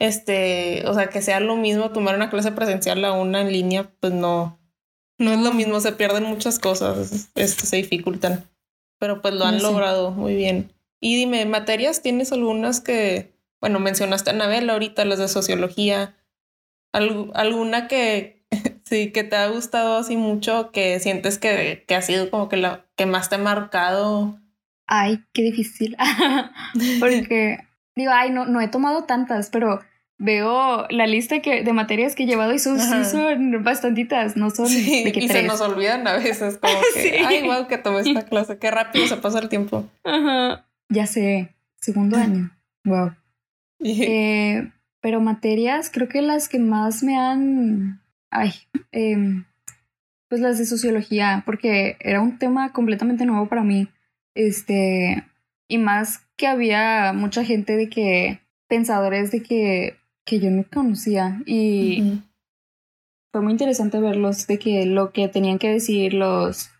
este, 0.00 0.82
o 0.86 0.94
sea, 0.94 1.08
que 1.08 1.22
sea 1.22 1.38
lo 1.38 1.54
mismo 1.54 1.90
tomar 1.90 2.16
una 2.16 2.30
clase 2.30 2.50
presencial 2.50 3.04
a 3.04 3.12
una 3.12 3.42
en 3.42 3.52
línea, 3.52 3.92
pues 4.00 4.14
no, 4.14 4.58
no 5.18 5.32
es 5.32 5.38
lo 5.38 5.52
mismo, 5.52 5.78
se 5.78 5.92
pierden 5.92 6.24
muchas 6.24 6.58
cosas, 6.58 7.30
este, 7.34 7.66
se 7.66 7.76
dificultan, 7.76 8.44
pero 8.98 9.22
pues 9.22 9.34
lo 9.34 9.44
han 9.44 9.62
logrado 9.62 10.10
muy 10.10 10.34
bien. 10.34 10.72
Y 11.00 11.16
dime, 11.16 11.44
materias, 11.46 12.02
¿tienes 12.02 12.32
algunas 12.32 12.80
que, 12.80 13.32
bueno, 13.60 13.78
mencionaste 13.78 14.30
a 14.30 14.32
Anabel 14.32 14.70
ahorita, 14.70 15.04
las 15.04 15.18
de 15.18 15.28
sociología, 15.28 16.14
alguna 16.92 17.88
que 17.88 18.44
sí, 18.84 19.12
que 19.12 19.24
te 19.24 19.36
ha 19.36 19.48
gustado 19.48 19.96
así 19.96 20.16
mucho, 20.16 20.70
que 20.72 20.98
sientes 21.00 21.38
que, 21.38 21.84
que 21.86 21.94
ha 21.94 22.02
sido 22.02 22.30
como 22.30 22.48
que 22.48 22.56
la 22.56 22.86
que 22.96 23.06
más 23.06 23.28
te 23.28 23.34
ha 23.34 23.38
marcado 23.38 24.38
Ay, 24.86 25.24
qué 25.32 25.42
difícil. 25.42 25.96
Porque, 27.00 27.58
digo, 27.94 28.12
ay, 28.14 28.30
no, 28.30 28.46
no 28.46 28.60
he 28.60 28.68
tomado 28.68 29.04
tantas, 29.04 29.50
pero 29.50 29.80
veo 30.18 30.86
la 30.88 31.06
lista 31.06 31.40
que, 31.40 31.62
de 31.62 31.72
materias 31.72 32.14
que 32.14 32.24
he 32.24 32.26
llevado 32.26 32.54
y 32.54 32.58
son, 32.58 32.80
sí 32.80 33.04
son 33.04 33.62
bastantitas, 33.62 34.36
no 34.36 34.50
son 34.50 34.66
de 34.68 35.12
que 35.12 35.20
Y 35.20 35.28
se 35.28 35.42
nos 35.42 35.60
olvidan 35.60 36.06
a 36.08 36.14
veces, 36.14 36.58
como 36.60 36.78
que, 36.94 37.18
ay, 37.18 37.42
wow, 37.46 37.66
que 37.66 37.78
tomé 37.78 38.00
esta 38.00 38.24
clase, 38.24 38.58
qué 38.58 38.70
rápido 38.70 39.06
se 39.06 39.16
pasa 39.16 39.38
el 39.38 39.48
tiempo. 39.48 39.88
Ajá. 40.04 40.64
Ya 40.88 41.06
sé, 41.06 41.54
segundo 41.80 42.16
año, 42.16 42.50
wow. 42.84 43.12
Eh, 43.80 44.70
pero 45.00 45.20
materias, 45.20 45.90
creo 45.92 46.08
que 46.08 46.22
las 46.22 46.48
que 46.48 46.58
más 46.58 47.02
me 47.02 47.16
han, 47.16 48.00
ay, 48.30 48.52
eh, 48.92 49.42
pues 50.28 50.40
las 50.40 50.58
de 50.58 50.66
sociología, 50.66 51.42
porque 51.46 51.96
era 52.00 52.20
un 52.20 52.38
tema 52.38 52.72
completamente 52.72 53.26
nuevo 53.26 53.48
para 53.48 53.62
mí. 53.62 53.88
Este, 54.34 55.24
y 55.68 55.78
más 55.78 56.20
que 56.36 56.46
había 56.46 57.12
mucha 57.12 57.44
gente 57.44 57.76
de 57.76 57.88
que, 57.88 58.40
pensadores 58.68 59.30
de 59.30 59.42
que, 59.42 59.96
que 60.26 60.40
yo 60.40 60.50
no 60.50 60.64
conocía. 60.70 61.40
Y 61.46 62.20
fue 63.32 63.40
muy 63.40 63.52
interesante 63.52 63.98
verlos, 64.00 64.46
de 64.46 64.58
que 64.58 64.84
lo 64.84 65.12
que 65.12 65.28
tenían 65.28 65.58
que 65.58 65.70
decir, 65.70 66.12
los, 66.12 66.70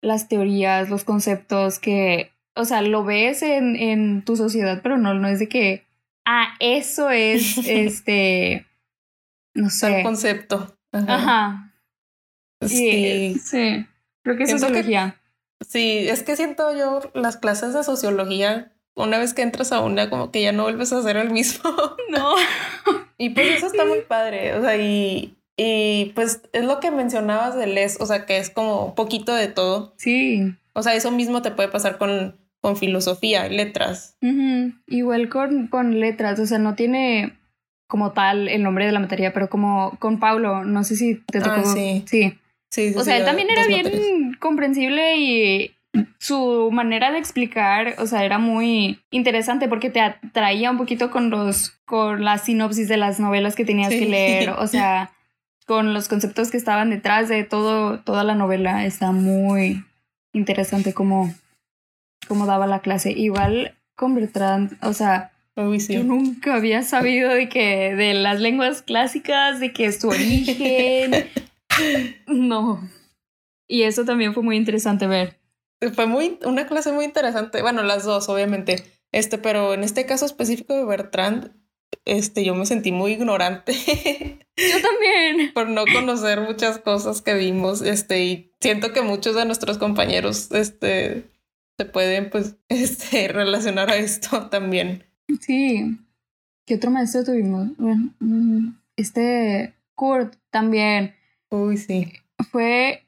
las 0.00 0.28
teorías, 0.28 0.88
los 0.88 1.04
conceptos 1.04 1.78
que, 1.78 2.32
o 2.54 2.64
sea, 2.64 2.80
lo 2.80 3.04
ves 3.04 3.42
en, 3.42 3.76
en 3.76 4.24
tu 4.24 4.36
sociedad, 4.36 4.80
pero 4.82 4.96
no, 4.96 5.12
no 5.12 5.28
es 5.28 5.40
de 5.40 5.48
que, 5.48 5.84
ah, 6.24 6.54
eso 6.60 7.10
es, 7.10 7.58
este, 7.66 8.64
no 9.54 9.68
sé. 9.68 9.98
El 9.98 10.02
concepto. 10.04 10.78
Ajá. 10.92 11.74
Sí. 12.62 13.34
sí. 13.38 13.86
Creo 14.22 14.36
que 14.36 14.44
es 14.44 14.50
sociología. 14.50 15.20
Sí, 15.60 16.08
es 16.08 16.22
que 16.22 16.36
siento 16.36 16.76
yo 16.76 17.00
las 17.14 17.36
clases 17.36 17.74
de 17.74 17.82
sociología, 17.82 18.72
una 19.04 19.18
vez 19.18 19.34
que 19.34 19.42
entras 19.42 19.72
a 19.72 19.80
una, 19.80 20.10
como 20.10 20.30
que 20.30 20.42
ya 20.42 20.52
no 20.52 20.64
vuelves 20.64 20.92
a 20.92 21.02
ser 21.02 21.16
el 21.16 21.30
mismo. 21.30 21.70
No. 22.10 22.34
Y 23.18 23.30
pues 23.30 23.56
eso 23.56 23.66
está 23.66 23.84
muy 23.84 24.00
padre, 24.00 24.54
o 24.54 24.62
sea, 24.62 24.76
y, 24.78 25.36
y 25.58 26.12
pues 26.14 26.40
es 26.52 26.64
lo 26.64 26.80
que 26.80 26.90
mencionabas 26.90 27.54
de 27.54 27.66
Les, 27.66 28.00
o 28.00 28.06
sea, 28.06 28.24
que 28.24 28.38
es 28.38 28.48
como 28.48 28.86
un 28.86 28.94
poquito 28.94 29.34
de 29.34 29.48
todo. 29.48 29.92
Sí. 29.98 30.54
O 30.72 30.82
sea, 30.82 30.94
eso 30.94 31.10
mismo 31.10 31.42
te 31.42 31.50
puede 31.50 31.68
pasar 31.68 31.98
con, 31.98 32.36
con 32.62 32.76
filosofía, 32.76 33.46
letras. 33.48 34.16
Igual 34.86 35.28
con, 35.28 35.66
con 35.66 36.00
letras, 36.00 36.38
o 36.40 36.46
sea, 36.46 36.58
no 36.58 36.76
tiene 36.76 37.36
como 37.88 38.12
tal 38.12 38.48
el 38.48 38.62
nombre 38.62 38.86
de 38.86 38.92
la 38.92 39.00
materia, 39.00 39.32
pero 39.32 39.50
como 39.50 39.96
con 39.98 40.18
Paulo, 40.20 40.64
no 40.64 40.84
sé 40.84 40.96
si 40.96 41.16
te 41.26 41.40
tocó. 41.40 41.60
Ah, 41.64 41.74
sí. 41.74 42.04
Sí. 42.06 42.38
Sí, 42.70 42.92
sí, 42.92 42.98
O 42.98 43.02
sea, 43.02 43.14
sí, 43.14 43.20
él 43.20 43.26
también 43.26 43.48
era 43.50 43.66
bien 43.66 43.84
materias. 43.84 44.38
comprensible 44.40 45.16
y 45.16 45.74
su 46.18 46.70
manera 46.72 47.10
de 47.12 47.18
explicar, 47.18 47.94
o 47.98 48.06
sea, 48.06 48.24
era 48.24 48.38
muy 48.38 49.00
interesante 49.10 49.68
porque 49.68 49.90
te 49.90 50.00
atraía 50.00 50.70
un 50.70 50.78
poquito 50.78 51.10
con 51.10 51.30
los 51.30 51.70
con 51.84 52.24
la 52.24 52.38
sinopsis 52.38 52.88
de 52.88 52.96
las 52.96 53.18
novelas 53.20 53.54
que 53.54 53.64
tenías 53.64 53.92
Sí. 53.92 53.98
que 54.00 54.06
leer, 54.06 54.50
o 54.50 54.66
sea, 54.66 55.10
con 55.66 55.94
los 55.94 56.08
conceptos 56.08 56.50
que 56.50 56.56
estaban 56.56 56.90
detrás 56.90 57.28
de 57.28 57.44
todo 57.44 58.00
toda 58.00 58.24
la 58.24 58.34
novela, 58.34 58.84
está 58.84 59.12
muy 59.12 59.84
interesante 60.32 60.92
cómo 60.94 61.34
cómo 62.26 62.46
daba 62.46 62.66
la 62.66 62.80
clase. 62.80 63.12
Igual 63.12 63.74
con 63.96 64.14
Bertrand, 64.14 64.76
o 64.82 64.92
sea, 64.92 65.32
yo 65.88 66.04
nunca 66.04 66.54
había 66.54 66.82
sabido 66.82 67.30
de 67.30 67.48
que 67.48 67.94
de 67.96 68.14
las 68.14 68.40
lenguas 68.40 68.82
clásicas, 68.82 69.58
de 69.58 69.72
que 69.72 69.86
es 69.86 70.00
su 70.00 70.08
origen. 70.08 71.10
No. 72.26 72.80
Y 73.68 73.82
eso 73.82 74.04
también 74.04 74.34
fue 74.34 74.42
muy 74.42 74.56
interesante 74.56 75.06
ver. 75.06 75.36
Fue 75.94 76.06
muy, 76.06 76.38
una 76.44 76.66
clase 76.66 76.92
muy 76.92 77.04
interesante. 77.04 77.62
Bueno, 77.62 77.82
las 77.82 78.04
dos, 78.04 78.28
obviamente. 78.28 78.84
Este, 79.12 79.38
pero 79.38 79.74
en 79.74 79.84
este 79.84 80.06
caso 80.06 80.26
específico 80.26 80.74
de 80.74 80.84
Bertrand, 80.84 81.52
este, 82.04 82.44
yo 82.44 82.54
me 82.54 82.66
sentí 82.66 82.92
muy 82.92 83.12
ignorante 83.12 83.72
Yo 84.58 84.82
también. 84.82 85.52
por 85.54 85.68
no 85.68 85.84
conocer 85.92 86.40
muchas 86.40 86.78
cosas 86.78 87.22
que 87.22 87.34
vimos. 87.34 87.82
Este, 87.82 88.24
y 88.24 88.52
siento 88.60 88.92
que 88.92 89.02
muchos 89.02 89.36
de 89.36 89.44
nuestros 89.44 89.78
compañeros, 89.78 90.50
este, 90.52 91.30
se 91.76 91.84
pueden, 91.84 92.30
pues, 92.30 92.56
este, 92.68 93.28
relacionar 93.28 93.90
a 93.90 93.96
esto 93.96 94.48
también. 94.48 95.04
Sí. 95.40 95.96
¿Qué 96.66 96.74
otro 96.74 96.90
maestro 96.90 97.24
tuvimos? 97.24 97.68
Bueno, 97.78 98.12
mm, 98.18 98.68
este 98.96 99.74
Kurt 99.94 100.34
también. 100.50 101.14
Uy, 101.50 101.76
sí. 101.76 102.12
Fue, 102.50 103.06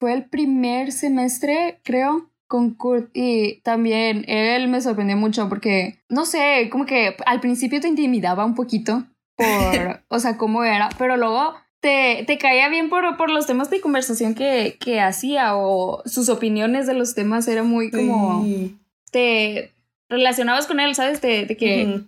fue 0.00 0.14
el 0.14 0.24
primer 0.24 0.90
semestre, 0.92 1.78
creo, 1.84 2.30
con 2.48 2.74
Kurt. 2.74 3.10
Y 3.14 3.60
también 3.60 4.24
él 4.28 4.66
me 4.68 4.80
sorprendió 4.80 5.16
mucho 5.16 5.48
porque, 5.48 5.98
no 6.08 6.24
sé, 6.24 6.68
como 6.72 6.86
que 6.86 7.14
al 7.26 7.40
principio 7.40 7.80
te 7.80 7.88
intimidaba 7.88 8.44
un 8.46 8.54
poquito 8.54 9.04
por, 9.36 10.02
o 10.08 10.18
sea, 10.18 10.36
cómo 10.38 10.64
era, 10.64 10.88
pero 10.98 11.16
luego 11.16 11.54
te, 11.80 12.24
te 12.26 12.38
caía 12.38 12.68
bien 12.68 12.88
por, 12.88 13.16
por 13.16 13.30
los 13.30 13.46
temas 13.46 13.70
de 13.70 13.80
conversación 13.80 14.34
que, 14.34 14.76
que 14.80 15.00
hacía 15.00 15.56
o 15.56 16.02
sus 16.06 16.28
opiniones 16.28 16.86
de 16.86 16.94
los 16.94 17.14
temas 17.14 17.46
era 17.46 17.62
muy 17.62 17.90
como, 17.90 18.42
Sí. 18.44 18.76
te 19.12 19.72
relacionabas 20.08 20.66
con 20.66 20.80
él, 20.80 20.94
¿sabes? 20.94 21.20
De, 21.20 21.44
de 21.46 21.56
que 21.56 21.86
Ujú. 21.86 22.04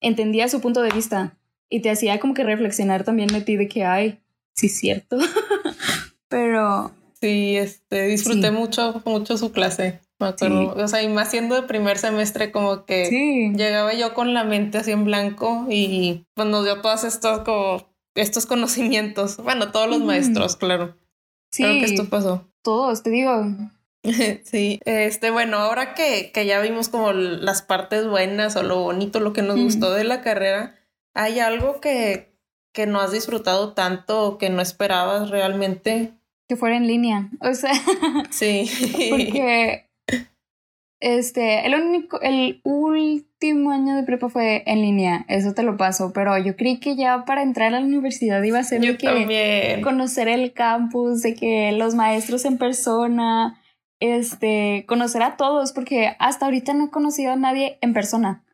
entendía 0.00 0.48
su 0.48 0.60
punto 0.60 0.82
de 0.82 0.90
vista 0.90 1.36
y 1.68 1.80
te 1.80 1.90
hacía 1.90 2.18
como 2.20 2.34
que 2.34 2.44
reflexionar 2.44 3.04
también 3.04 3.28
de 3.28 3.40
ti 3.40 3.56
de 3.56 3.68
que, 3.68 3.84
ay, 3.84 4.18
sí 4.54 4.66
es 4.66 4.78
cierto. 4.78 5.18
Pero 6.32 6.90
Sí, 7.20 7.56
este, 7.56 8.06
disfruté 8.08 8.48
Sí. 8.48 8.52
mucho, 8.54 9.00
mucho 9.04 9.38
su 9.38 9.52
clase, 9.52 10.00
me 10.18 10.26
acuerdo. 10.28 10.74
O 10.74 10.88
sea, 10.88 11.02
y 11.04 11.08
más 11.08 11.30
siendo 11.30 11.54
de 11.54 11.62
primer 11.68 11.96
semestre, 11.98 12.50
como 12.50 12.84
que 12.84 13.06
sí, 13.06 13.52
llegaba 13.56 13.92
yo 13.94 14.12
con 14.12 14.34
la 14.34 14.42
mente 14.42 14.78
así 14.78 14.90
en 14.90 15.04
blanco 15.04 15.66
y 15.70 16.26
pues 16.34 16.48
nos 16.48 16.64
dio 16.64 16.80
todos 16.80 17.04
estos 17.04 17.40
como 17.42 17.86
estos 18.16 18.46
conocimientos. 18.46 19.36
Bueno, 19.36 19.70
todos 19.70 19.88
los 19.88 20.00
maestros, 20.00 20.56
claro. 20.56 20.96
sí, 21.52 21.62
Creo 21.62 21.78
que 21.78 21.84
esto 21.84 22.08
pasó. 22.10 22.48
todos, 22.62 23.04
te 23.04 23.10
digo. 23.10 23.46
sí, 24.44 24.80
este, 24.84 25.30
bueno, 25.30 25.58
ahora 25.58 25.94
que, 25.94 26.32
que 26.32 26.44
ya 26.44 26.60
vimos 26.60 26.88
como 26.88 27.12
las 27.12 27.62
partes 27.62 28.08
buenas 28.08 28.56
o 28.56 28.64
lo 28.64 28.80
bonito, 28.80 29.20
lo 29.20 29.32
que 29.32 29.42
nos 29.42 29.54
Ujú. 29.56 29.64
gustó 29.64 29.92
de 29.92 30.02
la 30.02 30.22
carrera, 30.22 30.74
¿hay 31.14 31.38
algo 31.38 31.80
que, 31.80 32.34
que 32.72 32.86
no 32.86 33.00
has 33.00 33.12
disfrutado 33.12 33.74
tanto 33.74 34.24
o 34.24 34.38
que 34.38 34.50
no 34.50 34.60
esperabas 34.60 35.30
realmente? 35.30 36.14
Que 36.52 36.56
fuera 36.58 36.76
en 36.76 36.86
línea. 36.86 37.30
O 37.40 37.54
sea, 37.54 37.72
Sí. 38.30 38.70
porque 39.08 39.86
este, 41.00 41.66
el 41.66 41.74
único, 41.74 42.20
el 42.20 42.60
último 42.62 43.70
año 43.70 43.96
de 43.96 44.02
prepa 44.02 44.28
fue 44.28 44.62
en 44.66 44.82
línea, 44.82 45.24
eso 45.28 45.54
te 45.54 45.62
lo 45.62 45.78
paso, 45.78 46.12
pero 46.12 46.36
yo 46.36 46.54
creí 46.54 46.78
que 46.78 46.94
ya 46.94 47.24
para 47.24 47.42
entrar 47.42 47.68
a 47.68 47.80
la 47.80 47.86
universidad 47.86 48.42
iba 48.42 48.58
a 48.58 48.64
ser 48.64 48.82
de 48.82 48.86
Yo 48.86 48.98
que 48.98 49.06
también. 49.06 49.80
conocer 49.80 50.28
el 50.28 50.52
campus, 50.52 51.22
de 51.22 51.34
que 51.34 51.72
los 51.72 51.94
maestros 51.94 52.44
en 52.44 52.58
persona, 52.58 53.58
este, 53.98 54.84
conocer 54.86 55.22
a 55.22 55.38
todos, 55.38 55.72
porque 55.72 56.14
hasta 56.18 56.44
ahorita 56.44 56.74
no 56.74 56.84
he 56.84 56.90
conocido 56.90 57.32
a 57.32 57.36
nadie 57.36 57.78
en 57.80 57.94
persona. 57.94 58.44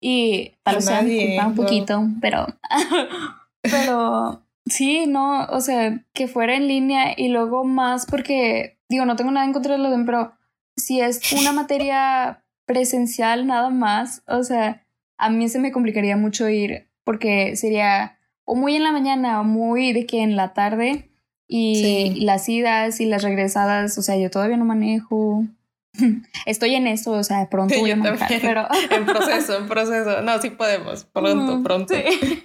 Y 0.00 0.54
tal 0.62 0.76
vez 0.76 0.84
sea 0.86 1.46
un 1.46 1.54
poquito, 1.54 2.02
pero, 2.22 2.46
pero 3.60 4.40
sí, 4.66 5.06
no, 5.06 5.44
o 5.46 5.60
sea, 5.60 6.04
que 6.14 6.28
fuera 6.28 6.54
en 6.56 6.68
línea 6.68 7.14
y 7.16 7.28
luego 7.28 7.64
más 7.64 8.06
porque, 8.06 8.78
digo, 8.88 9.04
no 9.04 9.16
tengo 9.16 9.30
nada 9.30 9.46
en 9.46 9.52
contra 9.52 9.72
de 9.72 9.78
lo 9.78 9.90
de, 9.90 10.04
pero 10.04 10.32
si 10.76 11.00
es 11.00 11.20
una 11.32 11.52
materia 11.52 12.44
presencial 12.66 13.46
nada 13.46 13.70
más, 13.70 14.22
o 14.26 14.42
sea, 14.42 14.86
a 15.18 15.30
mí 15.30 15.48
se 15.48 15.58
me 15.58 15.70
complicaría 15.72 16.16
mucho 16.16 16.48
ir 16.48 16.88
porque 17.04 17.56
sería 17.56 18.18
o 18.46 18.54
muy 18.54 18.76
en 18.76 18.82
la 18.82 18.92
mañana 18.92 19.40
o 19.40 19.44
muy 19.44 19.92
de 19.92 20.06
que 20.06 20.22
en 20.22 20.36
la 20.36 20.52
tarde 20.54 21.10
y 21.46 21.74
Sí. 22.14 22.20
las 22.22 22.48
idas 22.48 23.00
y 23.00 23.06
las 23.06 23.22
regresadas, 23.22 23.96
o 23.98 24.02
sea, 24.02 24.16
yo 24.16 24.30
todavía 24.30 24.56
no 24.56 24.64
manejo. 24.64 25.44
Estoy 26.46 26.74
en 26.74 26.86
eso, 26.86 27.12
o 27.12 27.22
sea, 27.22 27.48
pronto 27.50 27.74
Sí, 27.74 27.80
voy 27.80 27.90
a 27.92 27.96
manejar, 27.96 28.28
pero 28.40 28.66
En 28.90 29.04
proceso, 29.04 29.58
en 29.58 29.68
proceso. 29.68 30.22
No, 30.22 30.40
sí 30.40 30.50
podemos. 30.50 31.04
Pronto, 31.04 31.58
Mm, 31.58 31.62
pronto. 31.62 31.94
sí. 31.94 32.38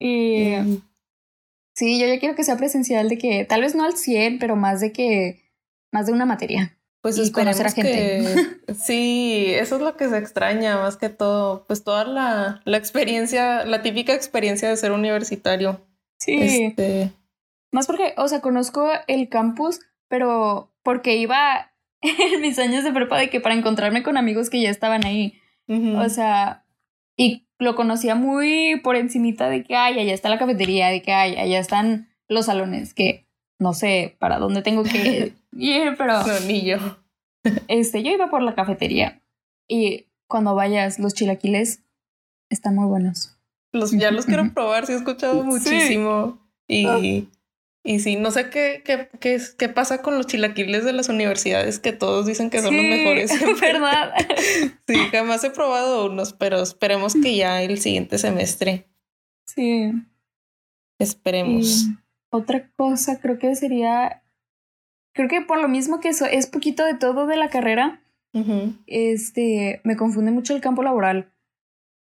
y. 0.00 0.82
sí, 1.74 2.00
yo 2.00 2.06
ya 2.06 2.18
quiero 2.18 2.34
que 2.34 2.44
sea 2.44 2.56
presencial, 2.56 3.08
de 3.08 3.18
que 3.18 3.44
tal 3.44 3.60
vez 3.60 3.74
no 3.74 3.84
al 3.84 3.96
100, 3.96 4.38
pero 4.38 4.56
más 4.56 4.80
de 4.80 4.92
que, 4.92 5.50
más 5.92 6.06
de 6.06 6.12
una 6.12 6.26
materia. 6.26 6.78
Pues 7.02 7.18
y 7.18 7.32
conocer 7.32 7.66
a 7.66 7.72
gente. 7.72 7.90
que 8.66 8.74
sí, 8.74 9.46
eso 9.48 9.76
es 9.76 9.82
lo 9.82 9.96
que 9.96 10.08
se 10.08 10.18
extraña 10.18 10.78
más 10.78 10.96
que 10.96 11.08
todo, 11.08 11.64
pues 11.66 11.82
toda 11.82 12.04
la, 12.04 12.62
la 12.64 12.76
experiencia, 12.76 13.64
la 13.64 13.82
típica 13.82 14.14
experiencia 14.14 14.68
de 14.68 14.76
ser 14.76 14.92
universitario. 14.92 15.84
Sí. 16.18 16.38
Este, 16.40 17.10
Más 17.72 17.88
porque, 17.88 18.14
o 18.16 18.28
sea, 18.28 18.40
conozco 18.40 18.88
el 19.08 19.28
campus, 19.28 19.80
pero 20.06 20.72
porque 20.84 21.16
iba 21.16 21.72
en 22.00 22.40
mis 22.40 22.58
años 22.60 22.84
de 22.84 22.92
prepa 22.92 23.18
de 23.18 23.30
que 23.30 23.40
para 23.40 23.56
encontrarme 23.56 24.04
con 24.04 24.16
amigos 24.16 24.48
que 24.48 24.60
ya 24.60 24.70
estaban 24.70 25.04
ahí. 25.04 25.38
O 25.68 26.06
sea, 26.10 26.66
y 27.16 27.48
lo 27.62 27.74
conocía 27.74 28.14
muy 28.14 28.80
por 28.82 28.96
encimita 28.96 29.48
de 29.48 29.62
que, 29.64 29.74
ay, 29.76 29.98
allá 29.98 30.12
está 30.14 30.28
la 30.28 30.38
cafetería, 30.38 30.88
de 30.88 31.00
que, 31.02 31.12
ay, 31.12 31.36
allá 31.36 31.58
están 31.58 32.08
los 32.28 32.46
salones, 32.46 32.92
que 32.94 33.26
no 33.58 33.72
sé 33.72 34.16
para 34.18 34.38
dónde 34.38 34.62
tengo 34.62 34.82
que 34.82 35.32
ir, 35.52 35.94
pero 35.96 36.22
No, 36.26 36.40
ni 36.46 36.62
yo. 36.62 36.76
este, 37.68 38.02
yo 38.02 38.10
iba 38.10 38.28
por 38.30 38.42
la 38.42 38.54
cafetería. 38.54 39.22
Y 39.68 40.06
cuando 40.28 40.54
vayas, 40.54 40.98
los 40.98 41.14
chilaquiles 41.14 41.82
están 42.50 42.74
muy 42.74 42.86
buenos. 42.86 43.38
Los, 43.72 43.92
ya 43.92 44.10
los 44.10 44.26
quiero 44.26 44.52
probar, 44.52 44.86
sí 44.86 44.92
he 44.92 44.96
escuchado 44.96 45.40
Sí. 45.42 45.46
muchísimo. 45.48 46.38
Y, 46.68 46.86
Ah. 46.86 46.98
Y 47.84 47.98
sí, 47.98 48.14
no 48.14 48.30
sé 48.30 48.48
qué, 48.48 48.82
qué, 48.84 49.08
qué, 49.18 49.40
qué 49.58 49.68
pasa 49.68 50.02
con 50.02 50.16
los 50.16 50.28
chilaquiles 50.28 50.84
de 50.84 50.92
las 50.92 51.08
universidades, 51.08 51.80
que 51.80 51.92
todos 51.92 52.26
dicen 52.26 52.48
que 52.48 52.60
son 52.60 52.76
los 52.76 52.84
mejores. 52.84 53.32
¿Verdad? 53.60 54.14
Sí, 54.86 54.96
jamás 55.10 55.42
he 55.42 55.50
probado 55.50 56.06
unos, 56.06 56.34
pero 56.34 56.60
esperemos 56.60 57.14
que 57.14 57.34
ya 57.34 57.62
el 57.62 57.78
siguiente 57.78 58.18
semestre. 58.18 58.88
Sí. 59.46 59.90
Esperemos. 60.98 61.84
Y 61.84 61.96
otra 62.30 62.70
cosa 62.76 63.20
creo 63.20 63.38
que 63.38 63.54
sería, 63.56 64.22
creo 65.14 65.28
que 65.28 65.40
por 65.40 65.60
lo 65.60 65.68
mismo 65.68 66.00
que 66.00 66.10
eso 66.10 66.26
es 66.26 66.46
poquito 66.46 66.84
de 66.84 66.94
todo 66.94 67.26
de 67.26 67.36
la 67.36 67.48
carrera, 67.48 68.02
este, 68.86 69.80
me 69.84 69.96
confunde 69.96 70.30
mucho 70.30 70.54
el 70.54 70.60
campo 70.60 70.82
laboral. 70.82 71.32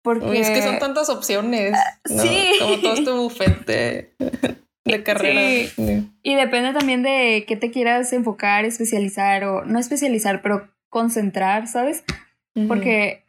Porque 0.03 0.27
Uy, 0.27 0.39
es 0.39 0.51
que 0.51 0.63
son 0.63 0.79
tantas 0.79 1.09
opciones. 1.09 1.73
¿no? 2.11 2.23
sí. 2.23 2.53
Como 2.59 2.81
todo 2.81 2.95
este 2.95 3.11
buffet 3.13 4.64
de, 4.85 5.03
carrera. 5.03 5.69
Sí. 5.75 6.09
Y 6.23 6.35
depende 6.35 6.73
también 6.73 7.03
de 7.03 7.45
qué 7.49 7.57
te 7.57 7.71
quieras 7.71 8.13
enfocar, 8.13 8.65
especializar 8.65 9.45
o 9.45 9.65
no 9.65 9.79
especializar, 9.79 10.43
pero 10.43 10.69
concentrar, 10.91 11.67
¿sabes? 11.67 12.05
Porque, 12.69 13.25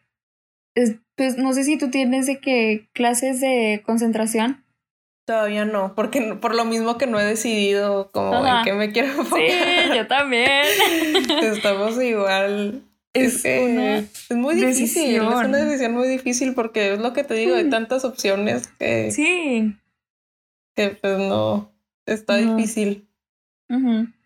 es- 0.75 0.95
pues 1.15 1.37
no 1.37 1.53
sé 1.53 1.63
si 1.63 1.77
tú 1.77 1.89
tienes 1.89 2.27
de 2.27 2.39
qué 2.39 2.87
clases 2.93 3.39
de 3.39 3.81
concentración. 3.85 4.63
Todavía 5.25 5.65
no, 5.65 5.95
porque 5.95 6.35
por 6.39 6.53
lo 6.53 6.65
mismo 6.65 6.97
que 6.99 7.07
no 7.07 7.19
he 7.19 7.23
decidido 7.23 8.11
como 8.11 8.35
Ajá. 8.43 8.59
en 8.59 8.65
qué 8.65 8.73
me 8.73 8.91
quiero 8.91 9.07
enfocar. 9.07 9.39
Sí, 9.39 9.95
yo 9.95 10.05
también. 10.07 10.61
Estamos 11.41 11.99
igual. 12.03 12.83
es, 13.13 13.43
una 13.45 13.97
es 13.99 14.29
muy 14.31 14.55
difícil, 14.55 15.15
es 15.15 15.21
una 15.21 15.57
decisión 15.57 15.93
muy 15.93 16.07
difícil 16.07 16.53
porque 16.53 16.93
es 16.93 16.99
lo 16.99 17.13
que 17.13 17.23
te 17.23 17.33
digo, 17.33 17.55
hay 17.55 17.69
tantas 17.69 18.03
opciones 18.05 18.67
que... 18.77 19.09
Sí. 19.11 19.73
Que 20.75 20.89
pues 20.89 21.17
no, 21.17 21.71
está 22.05 22.38
difícil. 22.38 23.07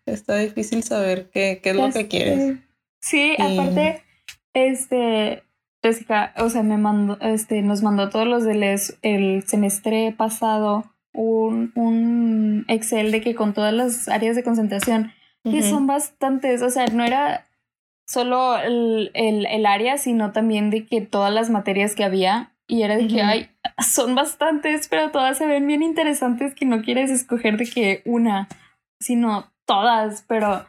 Está 0.06 0.36
difícil 0.36 0.82
saber 0.82 1.30
qué, 1.30 1.60
qué 1.62 1.70
es 1.70 1.76
lo 1.76 1.90
que 1.90 2.08
quieres. 2.08 2.58
Sí, 3.00 3.34
aparte, 3.38 4.02
este, 4.52 5.42
Jessica, 5.82 6.34
o 6.36 6.50
sea, 6.50 6.62
me 6.62 6.76
mandó, 6.76 7.18
este, 7.20 7.62
nos 7.62 7.82
mandó 7.82 8.10
todos 8.10 8.26
los 8.26 8.44
del 8.44 8.62
el 8.62 9.44
semestre 9.46 10.14
pasado 10.16 10.84
un, 11.12 11.72
un 11.74 12.64
Excel 12.68 13.10
de 13.10 13.20
que 13.20 13.34
con 13.34 13.54
todas 13.54 13.72
las 13.72 14.08
áreas 14.08 14.36
de 14.36 14.44
concentración, 14.44 15.12
que 15.44 15.62
son 15.62 15.86
bastantes, 15.86 16.60
o 16.60 16.70
sea, 16.70 16.86
no 16.88 17.02
era 17.02 17.46
solo 18.06 18.58
el, 18.58 19.10
el, 19.14 19.46
el, 19.46 19.66
área, 19.66 19.96
sino 19.96 20.32
también 20.32 20.68
de 20.70 20.84
que 20.84 21.00
todas 21.00 21.32
las 21.32 21.48
materias 21.48 21.94
que 21.94 22.04
había, 22.04 22.49
y 22.70 22.84
era 22.84 22.96
de 22.96 23.08
que, 23.08 23.20
hay 23.20 23.50
son 23.84 24.14
bastantes, 24.14 24.86
pero 24.88 25.10
todas 25.10 25.38
se 25.38 25.46
ven 25.46 25.66
bien 25.66 25.82
interesantes 25.82 26.54
que 26.54 26.66
no 26.66 26.82
quieres 26.82 27.10
escoger 27.10 27.56
de 27.56 27.68
que 27.68 28.02
una, 28.04 28.48
sino 29.00 29.52
todas, 29.64 30.24
pero, 30.28 30.66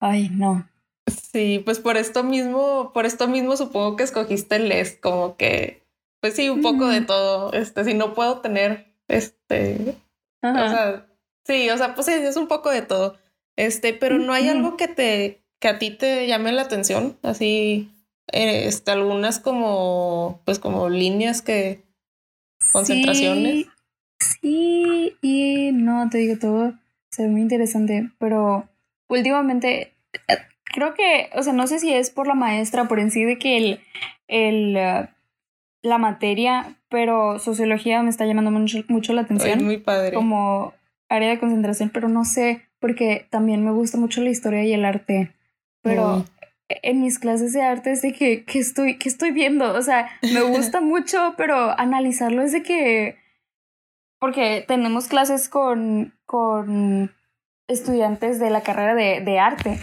ay, 0.00 0.28
no. 0.30 0.68
Sí, 1.08 1.60
pues 1.64 1.80
por 1.80 1.96
esto 1.96 2.22
mismo, 2.22 2.92
por 2.92 3.04
esto 3.04 3.26
mismo 3.26 3.56
supongo 3.56 3.96
que 3.96 4.04
escogiste 4.04 4.56
el 4.56 4.68
LES, 4.68 4.98
como 5.00 5.36
que, 5.36 5.82
pues 6.20 6.34
sí, 6.34 6.48
un 6.50 6.62
poco 6.62 6.86
de 6.86 7.00
todo, 7.00 7.52
este, 7.52 7.84
si 7.84 7.94
no 7.94 8.14
puedo 8.14 8.40
tener, 8.40 8.94
este, 9.08 9.96
o 10.42 10.52
sea, 10.52 11.06
sí, 11.44 11.68
o 11.70 11.76
sea, 11.76 11.96
pues 11.96 12.06
es 12.08 12.36
un 12.36 12.46
poco 12.46 12.70
de 12.70 12.82
todo, 12.82 13.18
este, 13.56 13.92
pero 13.92 14.18
no 14.18 14.32
hay 14.32 14.48
algo 14.48 14.76
que 14.76 14.86
te, 14.86 15.42
que 15.60 15.68
a 15.68 15.78
ti 15.80 15.90
te 15.90 16.28
llame 16.28 16.52
la 16.52 16.62
atención, 16.62 17.18
así, 17.22 17.90
eh, 18.32 18.66
este, 18.66 18.90
algunas 18.90 19.38
como, 19.38 20.40
pues 20.44 20.58
como 20.58 20.88
líneas 20.88 21.42
que, 21.42 21.82
concentraciones. 22.72 23.66
Sí, 24.18 25.16
y 25.22 25.70
no, 25.72 26.08
te 26.10 26.18
digo 26.18 26.38
todo, 26.38 26.74
se 27.10 27.22
ve 27.22 27.28
muy 27.28 27.42
interesante, 27.42 28.10
pero 28.18 28.68
últimamente 29.08 29.94
eh, 30.28 30.38
creo 30.64 30.94
que, 30.94 31.30
o 31.34 31.42
sea, 31.42 31.52
no 31.52 31.66
sé 31.66 31.78
si 31.78 31.92
es 31.92 32.10
por 32.10 32.26
la 32.26 32.34
maestra, 32.34 32.88
por 32.88 32.98
en 32.98 33.10
sí 33.10 33.24
de 33.24 33.38
que 33.38 33.56
el, 33.56 33.80
el, 34.28 34.76
eh, 34.76 35.08
la 35.82 35.98
materia, 35.98 36.76
pero 36.88 37.38
sociología 37.38 38.02
me 38.02 38.10
está 38.10 38.26
llamando 38.26 38.50
mucho, 38.50 38.78
mucho 38.88 39.12
la 39.12 39.22
atención. 39.22 39.64
muy 39.64 39.78
padre. 39.78 40.14
Como 40.14 40.74
área 41.08 41.28
de 41.28 41.38
concentración, 41.38 41.90
pero 41.90 42.08
no 42.08 42.24
sé, 42.24 42.62
porque 42.80 43.26
también 43.30 43.64
me 43.64 43.70
gusta 43.70 43.98
mucho 43.98 44.22
la 44.22 44.30
historia 44.30 44.64
y 44.64 44.72
el 44.72 44.84
arte. 44.84 45.32
Pero 45.82 46.24
en 46.68 47.00
mis 47.00 47.18
clases 47.18 47.52
de 47.52 47.62
arte 47.62 47.92
es 47.92 48.02
de 48.02 48.12
que, 48.12 48.44
que, 48.44 48.58
estoy, 48.58 48.98
que 48.98 49.08
estoy 49.08 49.30
viendo, 49.30 49.72
o 49.72 49.82
sea, 49.82 50.08
me 50.22 50.42
gusta 50.42 50.80
mucho, 50.82 51.34
pero 51.36 51.78
analizarlo 51.78 52.42
es 52.42 52.52
de 52.52 52.62
que, 52.62 53.18
porque 54.18 54.64
tenemos 54.66 55.06
clases 55.06 55.48
con, 55.48 56.14
con 56.24 57.12
estudiantes 57.68 58.38
de 58.38 58.50
la 58.50 58.62
carrera 58.62 58.94
de, 58.94 59.20
de 59.20 59.38
arte 59.38 59.78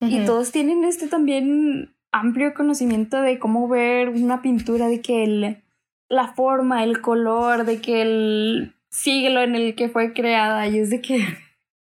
y 0.00 0.24
todos 0.24 0.52
tienen 0.52 0.84
este 0.84 1.08
también 1.08 1.94
amplio 2.12 2.54
conocimiento 2.54 3.20
de 3.20 3.38
cómo 3.38 3.68
ver 3.68 4.10
una 4.10 4.42
pintura, 4.42 4.86
de 4.86 5.00
que 5.00 5.24
el, 5.24 5.62
la 6.08 6.28
forma, 6.28 6.84
el 6.84 7.00
color, 7.00 7.64
de 7.64 7.80
que 7.80 8.02
el 8.02 8.74
siglo 8.90 9.42
en 9.42 9.56
el 9.56 9.74
que 9.74 9.88
fue 9.88 10.12
creada 10.12 10.68
y 10.68 10.78
es 10.78 10.90
de 10.90 11.00
que 11.00 11.26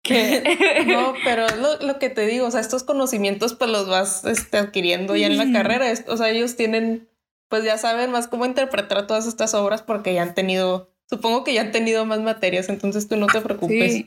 no, 0.86 1.14
pero 1.24 1.46
lo, 1.56 1.80
lo, 1.80 1.98
que 1.98 2.10
te 2.10 2.26
digo, 2.26 2.46
o 2.46 2.50
sea, 2.50 2.60
estos 2.60 2.84
conocimientos 2.84 3.54
pues 3.54 3.70
los 3.70 3.88
vas 3.88 4.24
este, 4.24 4.58
adquiriendo 4.58 5.16
ya 5.16 5.26
en 5.26 5.38
la 5.38 5.50
carrera. 5.52 5.86
O 6.08 6.16
sea, 6.16 6.30
ellos 6.30 6.56
tienen, 6.56 7.08
pues 7.48 7.64
ya 7.64 7.78
saben 7.78 8.10
más 8.10 8.28
cómo 8.28 8.44
interpretar 8.44 9.06
todas 9.06 9.26
estas 9.26 9.54
obras 9.54 9.82
porque 9.82 10.12
ya 10.12 10.22
han 10.22 10.34
tenido, 10.34 10.90
supongo 11.08 11.44
que 11.44 11.54
ya 11.54 11.62
han 11.62 11.72
tenido 11.72 12.04
más 12.04 12.20
materias, 12.20 12.68
entonces 12.68 13.08
tú 13.08 13.16
no 13.16 13.26
te 13.26 13.40
preocupes 13.40 14.04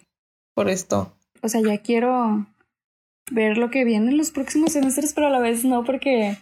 por 0.53 0.69
esto. 0.69 1.13
O 1.41 1.49
sea, 1.49 1.61
ya 1.61 1.79
quiero 1.79 2.45
ver 3.31 3.57
lo 3.57 3.69
que 3.69 3.83
viene 3.83 4.11
en 4.11 4.17
los 4.17 4.31
próximos 4.31 4.73
semestres, 4.73 5.13
pero 5.13 5.27
a 5.27 5.31
la 5.31 5.39
vez 5.39 5.65
no 5.65 5.83
porque 5.83 6.37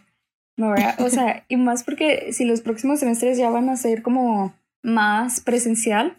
me 0.57 0.67
voy 0.67 0.81
a, 0.81 0.95
o 0.99 1.09
sea, 1.09 1.45
y 1.49 1.55
más 1.55 1.83
porque 1.83 2.33
si 2.33 2.43
los 2.45 2.61
próximos 2.61 2.99
semestres 2.99 3.37
ya 3.37 3.49
van 3.49 3.69
a 3.69 3.77
ser 3.77 4.01
como 4.01 4.53
más 4.83 5.39
presencial. 5.39 6.17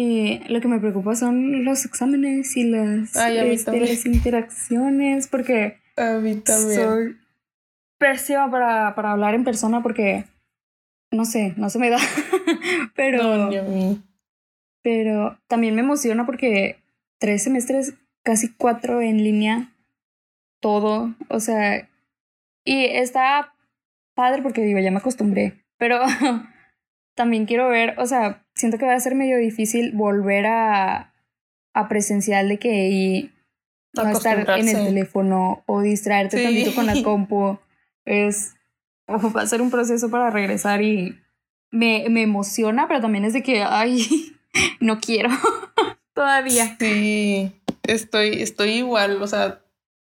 Y 0.00 0.38
lo 0.48 0.60
que 0.60 0.68
me 0.68 0.78
preocupa 0.78 1.16
son 1.16 1.64
los 1.64 1.84
exámenes 1.84 2.56
y 2.56 2.62
las, 2.62 3.16
este, 3.16 3.80
las 3.80 4.06
interacciones, 4.06 5.26
porque 5.26 5.80
a 5.96 6.20
mí 6.20 6.36
también. 6.36 6.80
soy 6.80 7.16
pésima 7.98 8.48
para, 8.48 8.94
para 8.94 9.10
hablar 9.10 9.34
en 9.34 9.42
persona 9.42 9.82
porque, 9.82 10.24
no 11.10 11.24
sé, 11.24 11.52
no 11.56 11.68
se 11.68 11.80
me 11.80 11.90
da. 11.90 11.98
pero, 12.94 13.50
pero 14.84 15.36
también 15.48 15.74
me 15.74 15.80
emociona 15.80 16.24
porque 16.24 16.76
tres 17.18 17.42
semestres, 17.42 17.94
casi 18.22 18.54
cuatro 18.54 19.00
en 19.00 19.24
línea, 19.24 19.72
todo, 20.60 21.12
o 21.28 21.40
sea, 21.40 21.88
y 22.64 22.84
está 22.84 23.52
padre 24.14 24.42
porque 24.42 24.62
digo, 24.62 24.78
ya 24.78 24.92
me 24.92 24.98
acostumbré, 24.98 25.54
pero 25.76 25.98
también 27.18 27.46
quiero 27.46 27.68
ver, 27.68 27.98
o 27.98 28.06
sea, 28.06 28.46
siento 28.54 28.78
que 28.78 28.86
va 28.86 28.94
a 28.94 29.00
ser 29.00 29.16
medio 29.16 29.38
difícil 29.38 29.90
volver 29.90 30.46
a, 30.46 31.12
a 31.74 31.88
presencial 31.88 32.48
de 32.48 32.60
que 32.60 33.32
no 33.92 34.08
estar 34.08 34.48
en 34.56 34.68
el 34.68 34.84
teléfono 34.84 35.64
o 35.66 35.80
distraerte 35.80 36.40
tantito 36.40 36.72
con 36.76 36.86
la 36.86 36.94
compu. 37.02 37.58
Es, 38.04 38.54
va 39.08 39.42
a 39.42 39.46
ser 39.48 39.62
un 39.62 39.70
proceso 39.72 40.08
para 40.10 40.30
regresar 40.30 40.80
y 40.80 41.18
me, 41.72 42.06
me 42.08 42.22
emociona, 42.22 42.86
pero 42.86 43.00
también 43.00 43.24
es 43.24 43.32
de 43.32 43.42
que, 43.42 43.64
ay, 43.64 44.06
no 44.80 45.00
quiero 45.00 45.30
todavía. 46.14 46.76
Sí, 46.78 47.50
estoy, 47.82 48.42
estoy 48.42 48.70
igual, 48.74 49.20
o 49.20 49.26
sea, 49.26 49.60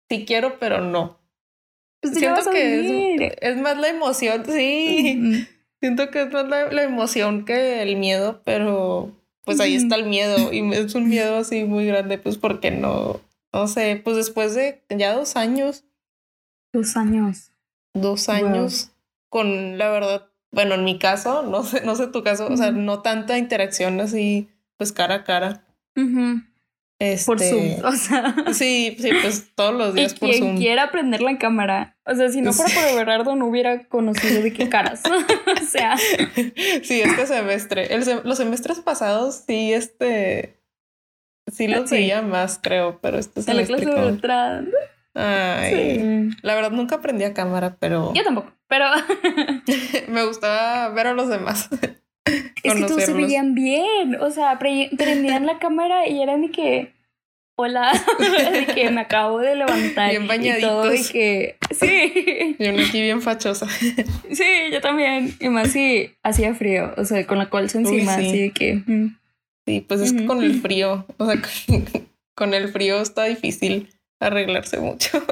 sí 0.08 0.24
quiero, 0.24 0.58
pero 0.58 0.80
no. 0.80 1.20
Pues 2.00 2.14
Siento 2.14 2.50
que 2.50 3.16
es, 3.16 3.34
es, 3.38 3.56
más 3.58 3.76
la 3.76 3.88
emoción, 3.88 4.46
sí. 4.46 5.46
Siento 5.82 6.10
que 6.10 6.22
es 6.22 6.32
más 6.32 6.48
la, 6.48 6.82
emoción 6.82 7.44
que 7.44 7.82
el 7.82 7.96
miedo, 7.96 8.40
pero 8.44 9.10
pues 9.44 9.58
ahí 9.58 9.74
está 9.74 9.96
el 9.96 10.06
miedo 10.06 10.52
y 10.52 10.72
es 10.72 10.94
un 10.94 11.08
miedo 11.08 11.38
así 11.38 11.64
muy 11.64 11.86
grande, 11.86 12.18
pues 12.18 12.38
porque 12.38 12.70
no, 12.70 13.20
no 13.52 13.66
sé, 13.66 14.00
pues 14.02 14.16
después 14.16 14.54
de 14.54 14.84
ya 14.88 15.12
dos 15.12 15.34
años. 15.34 15.84
Dos 16.72 16.96
años. 16.96 17.50
Dos 17.94 18.28
años 18.28 18.92
con 19.32 19.78
la 19.78 19.88
verdad, 19.88 20.28
bueno, 20.50 20.74
en 20.74 20.84
mi 20.84 20.98
caso, 20.98 21.42
no 21.42 21.62
sé, 21.62 21.82
no 21.86 21.96
sé 21.96 22.06
tu 22.08 22.22
caso, 22.22 22.48
o 22.48 22.56
sea, 22.58 22.70
no 22.70 23.00
tanta 23.00 23.38
interacción 23.38 23.98
así, 23.98 24.50
pues 24.76 24.92
cara 24.92 25.14
a 25.14 25.24
cara. 25.24 25.64
Por 27.26 27.40
Zoom, 27.40 27.64
este, 27.64 27.86
o 27.86 27.92
sea. 27.92 28.34
Sí, 28.52 28.96
sí, 28.98 29.10
pues 29.22 29.52
todos 29.54 29.74
los 29.74 29.94
días 29.94 30.14
por 30.14 30.32
Zoom. 30.32 30.40
Quien 30.40 30.56
quiera 30.58 30.84
aprender 30.84 31.22
la 31.22 31.38
cámara. 31.38 31.96
O 32.04 32.14
sea, 32.14 32.28
si 32.28 32.40
no 32.40 32.52
fuera 32.52 32.72
por 32.74 32.84
Everardo 32.84 33.36
no 33.36 33.46
hubiera 33.46 33.84
conocido 33.88 34.42
de 34.42 34.52
qué 34.52 34.68
caras. 34.68 35.02
o 35.62 35.64
sea. 35.66 35.96
Sí, 36.82 37.00
este 37.00 37.26
semestre. 37.26 37.88
los 38.24 38.38
semestres 38.38 38.80
pasados 38.80 39.44
sí, 39.46 39.72
este. 39.72 40.58
Sí 41.52 41.66
los 41.66 41.90
veía 41.90 42.22
más, 42.22 42.58
creo, 42.62 43.00
pero 43.00 43.18
este 43.18 43.42
semestre. 43.42 43.76
En 43.76 43.80
la 43.80 43.86
clase 43.86 44.00
de 44.00 44.08
entrada. 44.08 44.64
Ay. 45.14 46.30
La 46.42 46.54
verdad 46.54 46.70
nunca 46.70 46.96
aprendí 46.96 47.24
a 47.24 47.34
cámara, 47.34 47.76
pero. 47.78 48.12
Yo 48.14 48.22
tampoco, 48.22 48.52
pero. 48.68 48.86
me 50.08 50.24
gustaba 50.24 50.88
ver 50.90 51.08
a 51.08 51.14
los 51.14 51.28
demás. 51.28 51.68
Es 52.62 52.74
que 52.74 52.80
todos 52.82 53.04
se 53.04 53.12
veían 53.12 53.54
bien. 53.54 54.16
O 54.20 54.30
sea, 54.30 54.58
prendían 54.58 55.46
la 55.46 55.58
cámara 55.58 56.08
y 56.08 56.22
eran 56.22 56.42
de 56.42 56.50
que. 56.50 56.92
Hola, 57.54 57.92
de 58.18 58.66
que 58.74 58.90
me 58.90 59.02
acabo 59.02 59.38
de 59.38 59.54
levantar. 59.54 60.10
Bien 60.10 60.26
bañaditos. 60.26 61.10
Y, 61.10 61.12
que. 61.12 61.56
Sí. 61.70 62.56
Yo 62.58 62.70
aquí 62.70 63.02
bien 63.02 63.20
fachosa. 63.20 63.66
Sí, 64.32 64.44
yo 64.72 64.80
también. 64.80 65.34
Y 65.38 65.48
más 65.48 65.68
si 65.70 66.14
hacía 66.22 66.54
frío. 66.54 66.94
O 66.96 67.04
sea, 67.04 67.26
con 67.26 67.38
la 67.38 67.50
colcha 67.50 67.78
encima. 67.78 68.14
Así 68.14 68.40
de 68.40 68.50
que. 68.52 68.82
Mm. 68.86 69.18
Sí, 69.66 69.84
pues 69.86 70.00
es 70.00 70.12
que 70.12 70.24
con 70.24 70.42
el 70.42 70.60
frío. 70.60 71.06
O 71.18 71.26
sea, 71.26 71.40
con, 72.34 72.54
el 72.54 72.68
frío 72.68 73.00
está 73.00 73.24
difícil 73.24 73.90
arreglarse 74.18 74.78
mucho. 74.80 75.22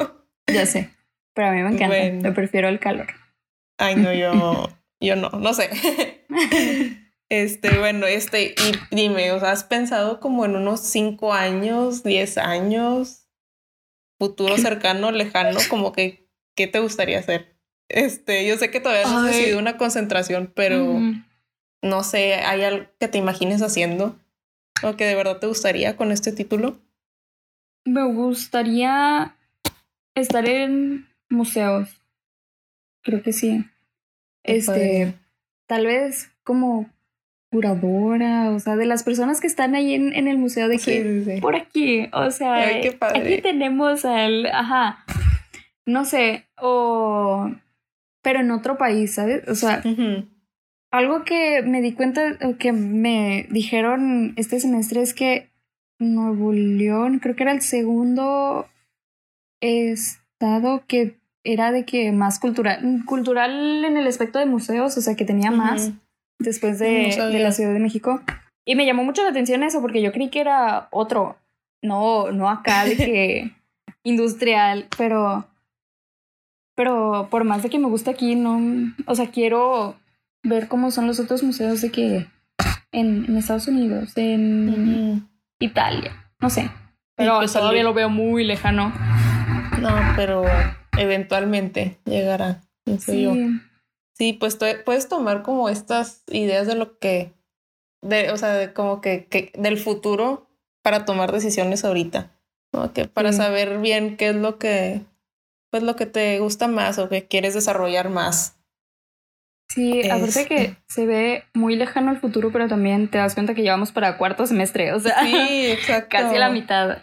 Ya 0.46 0.66
sé. 0.66 0.90
Pero 1.34 1.48
a 1.48 1.52
mí 1.52 1.62
me 1.62 1.70
encanta. 1.70 2.28
Me 2.28 2.32
prefiero 2.32 2.68
el 2.68 2.78
calor. 2.78 3.08
Ay, 3.78 3.96
no, 3.96 4.12
yo. 4.12 4.68
Yo 5.00 5.16
no, 5.16 5.30
no 5.30 5.54
sé. 5.54 5.70
Este, 7.32 7.78
bueno, 7.78 8.06
este, 8.06 8.56
y 8.56 8.94
dime, 8.94 9.30
o 9.30 9.38
sea, 9.38 9.52
¿has 9.52 9.62
pensado 9.62 10.18
como 10.18 10.44
en 10.44 10.56
unos 10.56 10.80
cinco 10.80 11.32
años, 11.32 12.02
diez 12.02 12.36
años, 12.38 13.28
futuro 14.18 14.58
cercano, 14.58 15.12
lejano, 15.12 15.60
como 15.68 15.92
que, 15.92 16.28
¿qué 16.56 16.66
te 16.66 16.80
gustaría 16.80 17.20
hacer? 17.20 17.56
Este, 17.88 18.44
yo 18.48 18.56
sé 18.56 18.72
que 18.72 18.80
todavía 18.80 19.04
no 19.06 19.18
has 19.18 19.26
decidido 19.26 19.60
una 19.60 19.76
concentración, 19.76 20.52
pero 20.52 21.00
no 21.82 22.02
sé, 22.02 22.34
¿hay 22.34 22.64
algo 22.64 22.86
que 22.98 23.06
te 23.06 23.18
imagines 23.18 23.62
haciendo? 23.62 24.18
¿O 24.82 24.96
que 24.96 25.04
de 25.04 25.14
verdad 25.14 25.38
te 25.38 25.46
gustaría 25.46 25.96
con 25.96 26.10
este 26.10 26.32
título? 26.32 26.80
Me 27.84 28.04
gustaría 28.12 29.36
estar 30.16 30.48
en 30.48 31.08
museos. 31.28 32.02
Creo 33.02 33.22
que 33.22 33.32
sí. 33.32 33.64
Este, 34.42 35.14
tal 35.66 35.86
vez 35.86 36.30
como 36.42 36.88
curadora, 37.50 38.50
o 38.50 38.60
sea, 38.60 38.76
de 38.76 38.86
las 38.86 39.02
personas 39.02 39.40
que 39.40 39.46
están 39.46 39.74
ahí 39.74 39.94
en, 39.94 40.14
en 40.14 40.28
el 40.28 40.38
museo 40.38 40.68
de 40.68 40.78
que 40.78 41.38
por 41.40 41.56
aquí, 41.56 42.08
o 42.12 42.30
sea, 42.30 42.64
aquí 42.68 43.40
tenemos 43.42 44.04
al, 44.04 44.46
ajá, 44.46 45.04
no 45.84 46.04
sé, 46.04 46.46
o, 46.56 47.50
pero 48.22 48.40
en 48.40 48.50
otro 48.52 48.78
país, 48.78 49.14
¿sabes? 49.14 49.46
O 49.48 49.54
sea, 49.56 49.82
algo 50.92 51.24
que 51.24 51.62
me 51.62 51.80
di 51.80 51.92
cuenta, 51.92 52.38
o 52.42 52.56
que 52.56 52.72
me 52.72 53.46
dijeron 53.50 54.32
este 54.36 54.60
semestre 54.60 55.02
es 55.02 55.12
que 55.12 55.50
Nuevo 55.98 56.52
León, 56.52 57.18
creo 57.18 57.36
que 57.36 57.42
era 57.42 57.52
el 57.52 57.62
segundo 57.62 58.68
estado 59.60 60.84
que 60.86 61.19
era 61.44 61.72
de 61.72 61.84
que 61.84 62.12
más 62.12 62.38
cultural, 62.38 63.02
cultural 63.06 63.84
en 63.84 63.96
el 63.96 64.06
aspecto 64.06 64.38
de 64.38 64.46
museos, 64.46 64.96
o 64.96 65.00
sea, 65.00 65.16
que 65.16 65.24
tenía 65.24 65.50
más 65.50 65.92
después 66.38 66.78
de, 66.78 67.14
de, 67.16 67.38
la 67.38 67.52
Ciudad 67.52 67.72
de 67.72 67.78
México. 67.78 68.20
Y 68.66 68.74
me 68.74 68.86
llamó 68.86 69.04
mucho 69.04 69.22
la 69.22 69.30
atención 69.30 69.62
eso, 69.62 69.80
porque 69.80 70.02
yo 70.02 70.12
creí 70.12 70.28
que 70.28 70.40
era 70.40 70.88
otro, 70.90 71.38
no, 71.82 72.30
no 72.32 72.48
acá 72.48 72.84
de 72.84 72.96
que 72.96 73.52
industrial, 74.04 74.86
pero, 74.96 75.46
pero 76.76 77.28
por 77.30 77.44
más 77.44 77.62
de 77.62 77.70
que 77.70 77.78
me 77.78 77.88
gusta 77.88 78.10
aquí, 78.10 78.36
no, 78.36 78.60
o 79.06 79.14
sea, 79.14 79.30
quiero 79.30 79.96
ver 80.42 80.68
cómo 80.68 80.90
son 80.90 81.06
los 81.06 81.20
otros 81.20 81.42
museos 81.42 81.80
de 81.80 81.90
que 81.90 82.26
en, 82.92 83.24
en 83.26 83.36
Estados 83.36 83.68
Unidos, 83.68 84.12
en 84.16 85.28
Italia, 85.58 86.32
no 86.40 86.50
sé. 86.50 86.70
Pero 87.16 87.38
pues 87.38 87.52
todavía 87.52 87.82
lo 87.82 87.92
veo 87.92 88.08
muy 88.08 88.44
lejano. 88.44 88.92
No, 89.78 89.90
pero 90.16 90.42
eventualmente 90.96 91.98
llegará, 92.04 92.62
sí. 92.98 93.22
yo. 93.22 93.32
Sí, 94.20 94.34
pues 94.34 94.58
puedes 94.84 95.08
tomar 95.08 95.42
como 95.42 95.70
estas 95.70 96.24
ideas 96.28 96.66
de 96.66 96.74
lo 96.74 96.98
que, 96.98 97.32
de, 98.02 98.30
o 98.30 98.36
sea, 98.36 98.74
como 98.74 99.00
que, 99.00 99.24
que, 99.24 99.50
del 99.56 99.78
futuro 99.78 100.46
para 100.82 101.06
tomar 101.06 101.32
decisiones 101.32 101.84
ahorita, 101.84 102.30
¿no? 102.72 102.92
Que 102.92 103.06
para 103.06 103.32
saber 103.32 103.78
bien 103.78 104.18
qué 104.18 104.28
es 104.28 104.36
lo 104.36 104.58
que, 104.58 105.00
pues 105.70 105.82
lo 105.82 105.96
que 105.96 106.06
te 106.06 106.38
gusta 106.38 106.68
más 106.68 106.98
o 106.98 107.08
que 107.08 107.26
quieres 107.26 107.54
desarrollar 107.54 108.10
más. 108.10 108.60
Sí, 109.70 110.06
aparte 110.10 110.46
que 110.46 110.62
este. 110.62 110.76
se 110.88 111.06
ve 111.06 111.44
muy 111.54 111.76
lejano 111.76 112.10
el 112.10 112.18
futuro, 112.18 112.50
pero 112.50 112.66
también 112.66 113.08
te 113.08 113.18
das 113.18 113.34
cuenta 113.34 113.54
que 113.54 113.62
llevamos 113.62 113.92
para 113.92 114.18
cuarto 114.18 114.46
semestre, 114.46 114.92
o 114.92 115.00
sea, 115.00 115.22
sí, 115.22 115.76
casi 116.10 116.36
a 116.36 116.40
la 116.40 116.50
mitad. 116.50 116.98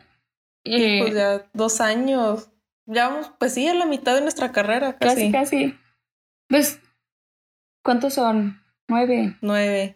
Y 0.65 1.01
pues 1.01 1.13
ya 1.13 1.45
dos 1.53 1.79
años. 1.79 2.49
Ya 2.87 3.09
vamos, 3.09 3.31
pues 3.37 3.53
sí, 3.53 3.67
a 3.67 3.73
la 3.73 3.85
mitad 3.85 4.15
de 4.15 4.21
nuestra 4.21 4.51
carrera. 4.51 4.97
Casi, 4.97 5.31
casi. 5.31 5.71
casi. 5.71 5.79
Pues 6.49 6.81
¿Cuántos 7.87 8.15
son? 8.15 8.61
Nueve. 8.89 9.37
Nueve. 9.39 9.95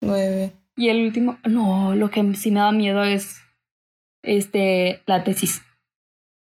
Nueve. 0.00 0.52
Y 0.76 0.90
el 0.90 1.04
último, 1.04 1.38
no, 1.42 1.96
lo 1.96 2.08
que 2.08 2.22
sí 2.34 2.52
me 2.52 2.60
da 2.60 2.70
miedo 2.70 3.02
es 3.02 3.40
este 4.22 5.02
la 5.06 5.24
tesis. 5.24 5.60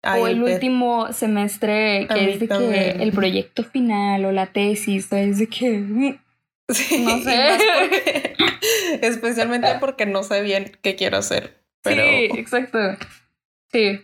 o 0.04 0.28
el, 0.28 0.44
último 0.44 1.14
semestre 1.14 2.06
que 2.14 2.34
es 2.34 2.42
de 2.42 2.50
que 2.50 2.90
el 3.02 3.14
proyecto 3.14 3.64
final 3.64 4.26
o 4.26 4.34
la 4.34 4.48
tesis, 4.48 5.10
es 5.14 5.38
de 5.40 5.48
que 5.48 5.70
mm, 5.78 6.20
no 7.06 7.20
sé. 7.20 7.58
especialmente 9.02 9.70
porque 9.80 10.06
no 10.06 10.24
sé 10.24 10.42
bien 10.42 10.70
qué 10.82 10.98
quiero 10.98 11.16
hacer. 11.16 11.64
Pero... 11.82 12.04
Sí, 12.04 12.30
exacto. 12.38 12.78
Sí. 13.72 14.02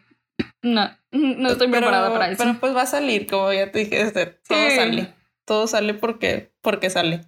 No, 0.66 0.90
no 1.12 1.50
estoy 1.50 1.70
preparada 1.70 2.12
para 2.12 2.30
eso. 2.30 2.44
Pero 2.44 2.60
pues 2.60 2.76
va 2.76 2.82
a 2.82 2.88
salir, 2.88 3.28
como 3.28 3.54
ya 3.54 3.72
te 3.72 3.80
dije, 3.80 4.12
todo 4.48 4.70
sale 4.76 5.14
todo 5.46 5.68
sale 5.68 5.94
porque, 5.94 6.52
porque 6.62 6.90
sale. 6.90 7.22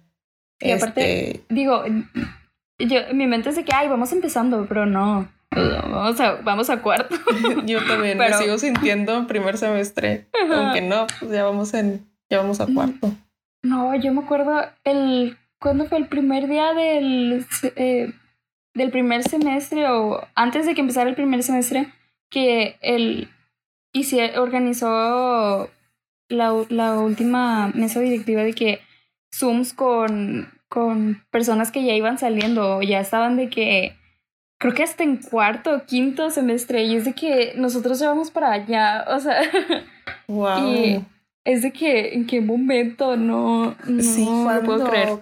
Y 0.60 0.72
aparte, 0.72 1.30
este, 1.30 1.44
digo, 1.48 1.84
yo, 2.78 3.00
mi 3.14 3.26
mente 3.26 3.50
es 3.50 3.56
de 3.56 3.64
que, 3.64 3.72
ay, 3.74 3.88
vamos 3.88 4.12
empezando, 4.12 4.66
pero 4.68 4.86
no. 4.86 5.28
Vamos 5.50 6.20
a, 6.20 6.34
vamos 6.42 6.68
a 6.68 6.82
cuarto. 6.82 7.16
yo 7.64 7.84
también 7.86 8.18
me 8.18 8.32
sigo 8.34 8.58
sintiendo 8.58 9.16
en 9.16 9.26
primer 9.26 9.56
semestre. 9.56 10.26
Aunque 10.50 10.82
no, 10.82 11.06
pues 11.18 11.30
ya 11.32 11.44
vamos 11.44 11.72
en, 11.74 12.06
ya 12.28 12.38
vamos 12.38 12.60
a 12.60 12.66
mm. 12.66 12.74
cuarto. 12.74 13.12
No, 13.62 13.94
yo 13.96 14.12
me 14.12 14.20
acuerdo 14.20 14.60
el. 14.84 15.38
¿Cuándo 15.60 15.86
fue 15.86 15.98
el 15.98 16.06
primer 16.06 16.46
día 16.46 16.72
del, 16.72 17.44
eh, 17.74 18.12
del 18.74 18.90
primer 18.90 19.24
semestre? 19.24 19.88
O 19.88 20.24
antes 20.36 20.66
de 20.66 20.74
que 20.74 20.82
empezara 20.82 21.08
el 21.08 21.16
primer 21.16 21.42
semestre, 21.42 21.92
que 22.30 22.76
se 24.02 24.38
organizó 24.38 25.70
la, 26.28 26.66
la 26.68 26.98
última 26.98 27.68
mesa 27.68 28.00
directiva 28.00 28.42
de 28.42 28.52
que 28.52 28.80
Zooms 29.34 29.72
con, 29.72 30.52
con 30.68 31.24
personas 31.30 31.70
que 31.70 31.84
ya 31.84 31.94
iban 31.94 32.18
saliendo, 32.18 32.82
ya 32.82 33.00
estaban 33.00 33.36
de 33.36 33.48
que 33.48 33.96
creo 34.58 34.74
que 34.74 34.82
hasta 34.82 35.04
en 35.04 35.18
cuarto 35.18 35.74
o 35.74 35.84
quinto 35.84 36.30
semestre 36.30 36.84
y 36.84 36.96
es 36.96 37.04
de 37.04 37.14
que 37.14 37.54
nosotros 37.56 37.98
llevamos 38.00 38.30
para 38.30 38.52
allá, 38.52 39.04
o 39.08 39.20
sea, 39.20 39.40
wow. 40.28 40.72
Y 40.72 41.04
es 41.44 41.62
de 41.62 41.72
que 41.72 42.14
en 42.14 42.26
qué 42.26 42.40
momento 42.40 43.16
no, 43.16 43.76
no, 43.86 44.02
sí, 44.02 44.26
puedo 44.64 44.88
creer. 44.88 45.20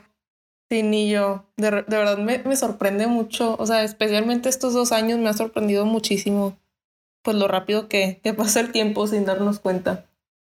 Sí, 0.69 0.83
ni 0.83 1.09
yo. 1.09 1.45
De, 1.57 1.71
de 1.71 1.97
verdad 1.97 2.19
me, 2.19 2.39
me, 2.39 2.57
sorprende 2.57 3.07
mucho. 3.07 3.55
O 3.61 3.67
sea, 3.67 3.85
especialmente 3.85 4.49
estos 4.49 4.75
dos 4.75 4.91
años 4.91 5.21
me 5.21 5.29
ha 5.29 5.33
sorprendido 5.33 5.87
muchísimo. 5.87 6.57
Pues 7.27 7.37
lo 7.39 7.49
rápido 7.49 7.89
que, 7.89 8.21
que 8.23 8.35
pasa 8.35 8.61
el 8.61 8.71
tiempo 8.71 9.05
sin 9.09 9.25
darnos 9.25 9.59
cuenta. 9.59 10.05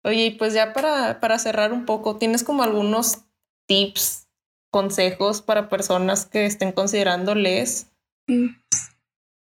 Oye, 0.04 0.28
y 0.28 0.30
pues 0.30 0.54
ya 0.54 0.72
para, 0.72 1.20
para 1.20 1.40
cerrar 1.40 1.74
un 1.74 1.88
poco, 1.88 2.18
¿tienes 2.18 2.44
como 2.44 2.62
algunos 2.62 3.26
tips, 3.66 4.28
consejos 4.70 5.42
para 5.42 5.68
personas 5.68 6.28
que 6.28 6.46
estén 6.46 6.72
considerando 6.72 7.34
les? 7.34 7.88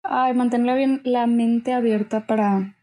Ay, 0.02 0.34
mantener 0.34 0.78
bien 0.78 1.02
la 1.04 1.28
mente 1.28 1.74
abierta 1.74 2.26
para 2.26 2.78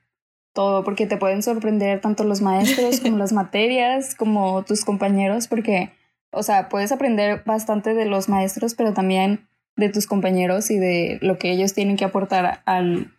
todo, 0.53 0.85
porque 0.85 1.07
te 1.07 1.17
pueden 1.17 1.43
sorprender 1.43 2.03
tanto 2.03 2.23
los 2.25 2.43
maestros 2.43 3.01
como 3.01 3.17
las 3.17 3.33
materias, 3.33 4.15
como 4.15 4.67
tus 4.67 4.85
compañeros, 4.85 5.49
porque, 5.49 5.93
o 6.31 6.43
sea, 6.43 6.69
puedes 6.69 6.93
aprender 6.93 7.43
bastante 7.47 7.95
de 7.95 8.05
los 8.05 8.29
maestros, 8.29 8.75
pero 8.75 8.93
también 8.93 9.49
de 9.77 9.89
tus 9.89 10.07
compañeros 10.07 10.71
y 10.71 10.79
de 10.79 11.19
lo 11.23 11.39
que 11.39 11.53
ellos 11.53 11.73
tienen 11.73 11.97
que 11.97 12.05
aportar 12.05 12.61
al, 12.67 13.16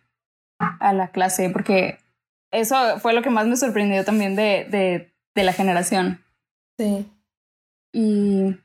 a 0.58 0.92
la 0.92 1.10
clase, 1.10 1.50
porque 1.50 1.98
eso 2.50 2.98
fue 3.00 3.12
lo 3.12 3.22
que 3.22 3.30
más 3.30 3.46
me 3.46 3.56
sorprendió 3.56 4.04
también 4.04 4.36
de, 4.36 4.66
de, 4.70 5.12
de 5.34 5.44
la 5.44 5.52
generación. 5.52 6.24
Sí. 6.78 7.06
Y 7.92 8.56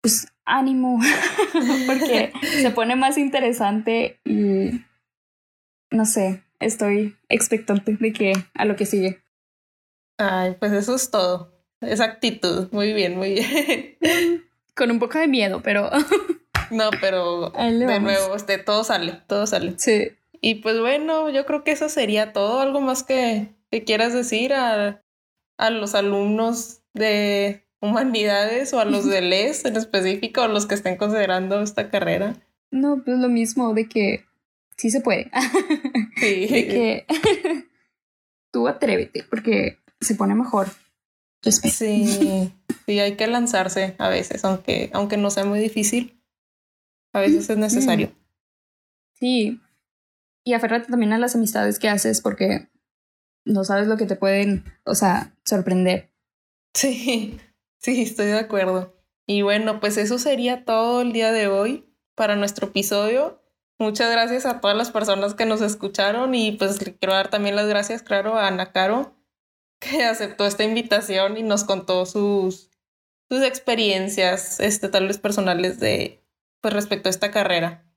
pues 0.00 0.32
ánimo, 0.44 0.98
porque 1.86 2.32
se 2.60 2.70
pone 2.70 2.96
más 2.96 3.18
interesante 3.18 4.20
y 4.24 4.82
no 5.90 6.04
sé, 6.04 6.42
estoy 6.58 7.16
expectante 7.28 7.96
de 7.96 8.12
que 8.12 8.32
a 8.54 8.64
lo 8.64 8.76
que 8.76 8.86
sigue. 8.86 9.22
Ay, 10.18 10.56
pues 10.58 10.72
eso 10.72 10.94
es 10.94 11.10
todo. 11.10 11.52
Esa 11.80 12.04
actitud. 12.04 12.68
Muy 12.72 12.92
bien, 12.92 13.16
muy 13.16 13.34
bien. 13.34 13.96
Con 14.76 14.90
un 14.90 14.98
poco 14.98 15.18
de 15.18 15.28
miedo, 15.28 15.62
pero. 15.62 15.90
no, 16.70 16.90
pero 17.00 17.50
de 17.50 18.00
nuevo, 18.00 18.36
este, 18.36 18.58
todo 18.58 18.84
sale, 18.84 19.20
todo 19.26 19.46
sale. 19.46 19.74
Sí. 19.78 20.10
Y 20.40 20.56
pues 20.56 20.78
bueno, 20.80 21.28
yo 21.30 21.44
creo 21.44 21.64
que 21.64 21.72
eso 21.72 21.88
sería 21.88 22.32
todo. 22.32 22.60
¿Algo 22.60 22.80
más 22.80 23.02
que, 23.02 23.54
que 23.70 23.84
quieras 23.84 24.14
decir 24.14 24.54
a, 24.54 25.02
a, 25.58 25.70
los 25.70 25.94
alumnos 25.94 26.82
de 26.94 27.66
humanidades 27.80 28.72
o 28.72 28.80
a 28.80 28.84
los 28.84 29.04
de 29.04 29.20
LES 29.20 29.64
en 29.66 29.76
específico, 29.76 30.42
o 30.42 30.48
los 30.48 30.66
que 30.66 30.74
estén 30.74 30.96
considerando 30.96 31.60
esta 31.60 31.90
carrera? 31.90 32.36
No, 32.70 33.02
pues 33.04 33.18
lo 33.18 33.28
mismo, 33.28 33.74
de 33.74 33.88
que 33.88 34.24
sí 34.76 34.90
se 34.90 35.00
puede. 35.00 35.30
Sí. 36.16 36.46
de 36.48 36.66
que 36.68 37.06
tú 38.52 38.68
atrévete, 38.68 39.24
porque 39.24 39.78
se 40.02 40.14
pone 40.14 40.34
mejor. 40.34 40.68
Sí, 41.42 41.70
sí, 41.70 42.98
hay 42.98 43.16
que 43.16 43.26
lanzarse 43.26 43.94
a 43.96 44.10
veces, 44.10 44.44
aunque, 44.44 44.90
aunque 44.92 45.16
no 45.16 45.30
sea 45.30 45.46
muy 45.46 45.58
difícil, 45.58 46.20
a 47.14 47.20
veces 47.20 47.48
es 47.48 47.56
necesario. 47.56 48.12
Sí, 49.14 49.60
y 50.44 50.54
aférrate 50.54 50.90
también 50.90 51.12
a 51.12 51.18
las 51.18 51.34
amistades 51.34 51.78
que 51.78 51.88
haces 51.88 52.20
porque 52.20 52.68
no 53.44 53.64
sabes 53.64 53.88
lo 53.88 53.96
que 53.96 54.06
te 54.06 54.16
pueden, 54.16 54.64
o 54.84 54.94
sea, 54.94 55.34
sorprender. 55.44 56.10
Sí, 56.74 57.40
sí, 57.78 58.02
estoy 58.02 58.26
de 58.26 58.38
acuerdo. 58.38 58.96
Y 59.26 59.42
bueno, 59.42 59.80
pues 59.80 59.96
eso 59.96 60.18
sería 60.18 60.64
todo 60.64 61.02
el 61.02 61.12
día 61.12 61.32
de 61.32 61.48
hoy 61.48 61.92
para 62.14 62.36
nuestro 62.36 62.68
episodio. 62.68 63.42
Muchas 63.78 64.10
gracias 64.10 64.44
a 64.44 64.60
todas 64.60 64.76
las 64.76 64.90
personas 64.90 65.34
que 65.34 65.46
nos 65.46 65.62
escucharon 65.62 66.34
y 66.34 66.52
pues 66.52 66.84
le 66.84 66.96
quiero 66.96 67.14
dar 67.14 67.28
también 67.30 67.56
las 67.56 67.66
gracias, 67.66 68.02
claro, 68.02 68.36
a 68.36 68.46
Ana 68.46 68.72
Caro, 68.72 69.16
que 69.80 70.04
aceptó 70.04 70.46
esta 70.46 70.64
invitación 70.64 71.36
y 71.38 71.42
nos 71.42 71.64
contó 71.64 72.04
sus, 72.06 72.70
sus 73.30 73.42
experiencias, 73.42 74.60
este, 74.60 74.88
tal 74.88 75.06
vez 75.06 75.18
personales 75.18 75.80
de, 75.80 76.22
pues 76.60 76.74
respecto 76.74 77.08
a 77.08 77.10
esta 77.10 77.30
carrera. 77.30 77.89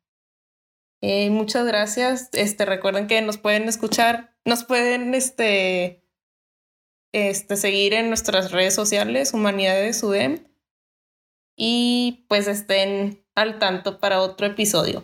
Eh, 1.06 1.30
muchas 1.32 1.66
gracias. 1.66 2.30
Este, 2.32 2.64
recuerden 2.64 3.08
que 3.08 3.22
nos 3.22 3.38
pueden 3.38 3.68
escuchar, 3.68 4.34
nos 4.46 4.64
pueden 4.64 5.14
este, 5.14 6.02
este, 7.12 7.58
seguir 7.58 7.94
en 7.94 8.08
nuestras 8.08 8.54
redes 8.54 8.74
sociales, 8.74 9.34
Humanidades 9.34 10.02
UDEM, 10.02 10.48
y 11.58 12.26
pues 12.30 12.48
estén 12.48 13.22
al 13.36 13.60
tanto 13.60 14.00
para 14.00 14.22
otro 14.22 14.48
episodio. 14.48 15.04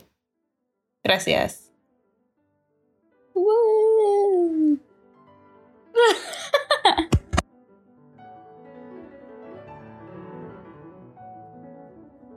Gracias. 1.03 1.69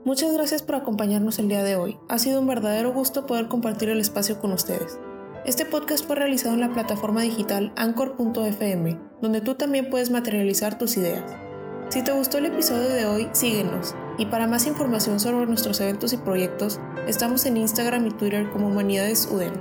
Muchas 0.05 0.33
gracias 0.33 0.63
por 0.63 0.75
acompañarnos 0.75 1.39
el 1.39 1.47
día 1.47 1.63
de 1.63 1.77
hoy. 1.77 1.97
Ha 2.09 2.19
sido 2.19 2.41
un 2.41 2.49
verdadero 2.49 2.93
gusto 2.93 3.25
poder 3.25 3.47
compartir 3.47 3.89
el 3.89 4.01
espacio 4.01 4.41
con 4.41 4.53
ustedes. 4.53 4.99
Este 5.45 5.65
podcast 5.65 6.05
fue 6.05 6.17
realizado 6.17 6.55
en 6.55 6.61
la 6.61 6.73
plataforma 6.73 7.23
digital 7.23 7.73
anchor.fm, 7.77 8.99
donde 9.21 9.41
tú 9.41 9.55
también 9.55 9.91
puedes 9.91 10.11
materializar 10.11 10.77
tus 10.77 10.97
ideas. 10.97 11.23
Si 11.89 12.03
te 12.03 12.11
gustó 12.11 12.39
el 12.39 12.47
episodio 12.47 12.89
de 12.89 13.07
hoy, 13.07 13.29
síguenos. 13.31 13.95
Y 14.19 14.27
para 14.27 14.49
más 14.49 14.67
información 14.67 15.21
sobre 15.21 15.47
nuestros 15.47 15.81
eventos 15.81 16.13
y 16.13 16.17
proyectos, 16.17 16.81
estamos 17.07 17.47
en 17.47 17.59
Instagram 17.59 18.05
y 18.09 18.11
Twitter 18.11 18.51
como 18.51 18.67
Humanidades 18.67 19.29
UDEN. 19.31 19.53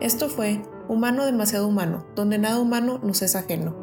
Esto 0.00 0.30
fue 0.30 0.62
Humano 0.88 1.26
demasiado 1.26 1.68
humano, 1.68 2.06
donde 2.16 2.38
nada 2.38 2.60
humano 2.60 2.98
nos 3.02 3.20
es 3.20 3.36
ajeno. 3.36 3.81